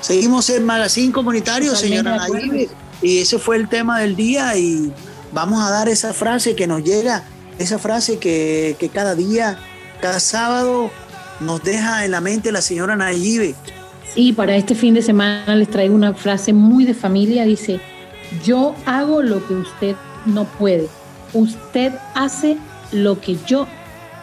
Seguimos 0.01 0.49
en 0.49 0.65
Magazine 0.65 1.11
Comunitario, 1.11 1.75
señora 1.75 2.15
Nayib, 2.15 2.69
y 3.01 3.19
ese 3.19 3.37
fue 3.37 3.57
el 3.57 3.67
tema 3.67 3.99
del 3.99 4.15
día 4.15 4.55
y 4.57 4.91
vamos 5.33 5.61
a 5.61 5.69
dar 5.69 5.89
esa 5.89 6.13
frase 6.13 6.55
que 6.55 6.67
nos 6.67 6.83
llega, 6.83 7.23
esa 7.59 7.77
frase 7.77 8.17
que, 8.17 8.75
que 8.79 8.89
cada 8.89 9.13
día, 9.13 9.59
cada 10.01 10.19
sábado 10.19 10.89
nos 11.41 11.61
deja 11.63 12.05
en 12.05 12.11
la 12.11 12.21
mente 12.21 12.51
la 12.51 12.61
señora 12.61 12.95
Nayib. 12.95 13.55
Sí, 14.13 14.33
para 14.33 14.55
este 14.55 14.73
fin 14.73 14.93
de 14.93 15.01
semana 15.01 15.55
les 15.55 15.69
traigo 15.69 15.93
una 15.93 16.13
frase 16.13 16.53
muy 16.53 16.85
de 16.85 16.93
familia, 16.93 17.43
dice, 17.43 17.79
yo 18.43 18.75
hago 18.85 19.21
lo 19.21 19.45
que 19.47 19.53
usted 19.53 19.95
no 20.25 20.45
puede. 20.45 20.87
Usted 21.33 21.93
hace 22.15 22.57
lo 22.91 23.19
que 23.19 23.37
yo 23.45 23.67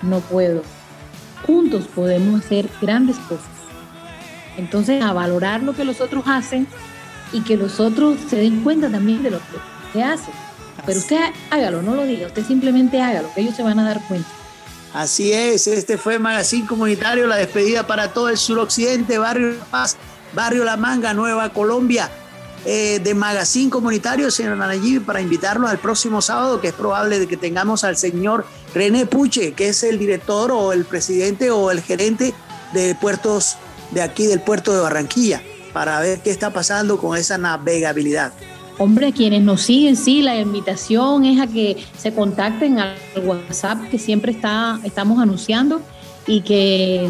no 0.03 0.21
puedo. 0.21 0.63
Juntos 1.47 1.87
podemos 1.95 2.45
hacer 2.45 2.69
grandes 2.81 3.17
cosas. 3.19 3.47
Entonces, 4.57 5.03
a 5.03 5.13
valorar 5.13 5.63
lo 5.63 5.75
que 5.75 5.85
los 5.85 6.01
otros 6.01 6.25
hacen 6.27 6.67
y 7.33 7.43
que 7.43 7.57
los 7.57 7.81
otros 7.81 8.19
se 8.29 8.37
den 8.37 8.63
cuenta 8.63 8.91
también 8.91 9.23
de 9.23 9.31
lo 9.31 9.39
que 9.39 9.57
usted 9.87 10.01
hace. 10.01 10.31
Pero 10.85 10.99
usted 10.99 11.19
hágalo, 11.51 11.83
no 11.83 11.95
lo 11.95 12.05
diga, 12.05 12.27
usted 12.27 12.45
simplemente 12.45 13.01
hágalo, 13.01 13.33
que 13.35 13.41
ellos 13.41 13.57
se 13.57 13.63
van 13.63 13.79
a 13.79 13.85
dar 13.85 14.01
cuenta. 14.07 14.29
Así 14.95 15.33
es, 15.33 15.67
este 15.67 15.99
fue 15.99 16.19
Magazine 16.19 16.67
Comunitario, 16.67 17.27
la 17.27 17.37
despedida 17.37 17.87
para 17.87 18.13
todo 18.13 18.29
el 18.29 18.39
suroccidente, 18.39 19.19
Barrio 19.19 19.53
La 19.53 19.65
Paz, 19.65 19.97
Barrio 20.33 20.65
La 20.65 20.77
Manga, 20.77 21.13
Nueva 21.13 21.51
Colombia. 21.51 22.11
Eh, 22.69 22.99
de 22.99 23.15
Magazine 23.15 23.71
Comunitario, 23.71 24.29
señor 24.29 24.57
Nayib, 24.57 25.05
para 25.05 25.21
invitarlos 25.21 25.71
al 25.71 25.79
próximo 25.79 26.21
sábado, 26.21 26.61
que 26.61 26.67
es 26.67 26.75
probable 26.75 27.21
de 27.21 27.29
que 27.29 27.37
tengamos 27.37 27.85
al 27.85 27.97
señor 27.97 28.45
René 28.75 29.07
Puche, 29.07 29.53
que 29.53 29.69
es 29.69 29.85
el 29.85 30.01
director 30.01 30.51
o 30.51 30.73
el 30.73 30.85
presidente 30.85 31.53
o 31.53 31.71
el 31.71 31.81
gerente 31.81 32.35
de 32.73 32.97
puertos 32.97 33.57
de 33.93 34.03
aquí 34.03 34.27
del 34.27 34.41
puerto 34.41 34.75
de 34.75 34.81
Barranquilla, 34.81 35.43
para 35.73 36.01
ver 36.01 36.19
qué 36.23 36.31
está 36.31 36.53
pasando 36.53 36.99
con 36.99 37.17
esa 37.17 37.39
navegabilidad. 37.39 38.33
Hombre, 38.79 39.13
quienes 39.13 39.43
nos 39.43 39.61
siguen, 39.63 39.95
sí, 39.95 40.21
la 40.23 40.37
invitación 40.37 41.25
es 41.25 41.41
a 41.41 41.47
que 41.47 41.87
se 41.97 42.13
contacten 42.13 42.81
al 42.81 42.97
WhatsApp 43.23 43.89
que 43.93 44.01
siempre 44.01 44.33
está, 44.33 44.81
estamos 44.83 45.23
anunciando 45.23 45.81
y 46.27 46.41
que 46.41 47.09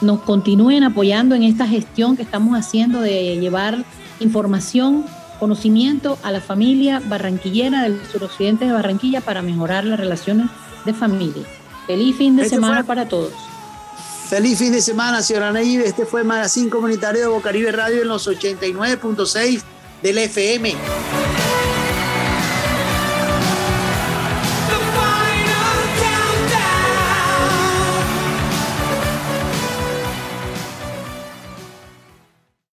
nos 0.00 0.20
continúen 0.22 0.82
apoyando 0.82 1.34
en 1.34 1.42
esta 1.42 1.68
gestión 1.68 2.16
que 2.16 2.22
estamos 2.22 2.58
haciendo 2.58 3.02
de 3.02 3.36
llevar 3.36 3.84
información, 4.20 5.04
conocimiento 5.38 6.18
a 6.22 6.32
la 6.32 6.40
familia 6.40 7.00
barranquillera 7.04 7.82
del 7.82 8.00
suroccidente 8.10 8.64
de 8.64 8.72
Barranquilla 8.72 9.20
para 9.20 9.42
mejorar 9.42 9.84
las 9.84 9.98
relaciones 9.98 10.48
de 10.84 10.94
familia. 10.94 11.44
Feliz 11.86 12.16
fin 12.16 12.36
de 12.36 12.42
este 12.42 12.56
semana 12.56 12.84
para 12.84 13.08
todos. 13.08 13.32
Feliz 14.28 14.58
fin 14.58 14.72
de 14.72 14.82
semana, 14.82 15.22
señora 15.22 15.52
Neive. 15.52 15.86
Este 15.86 16.04
fue 16.04 16.24
Magazine 16.24 16.68
Comunitario 16.68 17.20
de 17.20 17.26
Bocaribe 17.28 17.70
Radio 17.70 18.02
en 18.02 18.08
los 18.08 18.26
89.6 18.26 19.62
del 20.02 20.18
FM. 20.18 20.74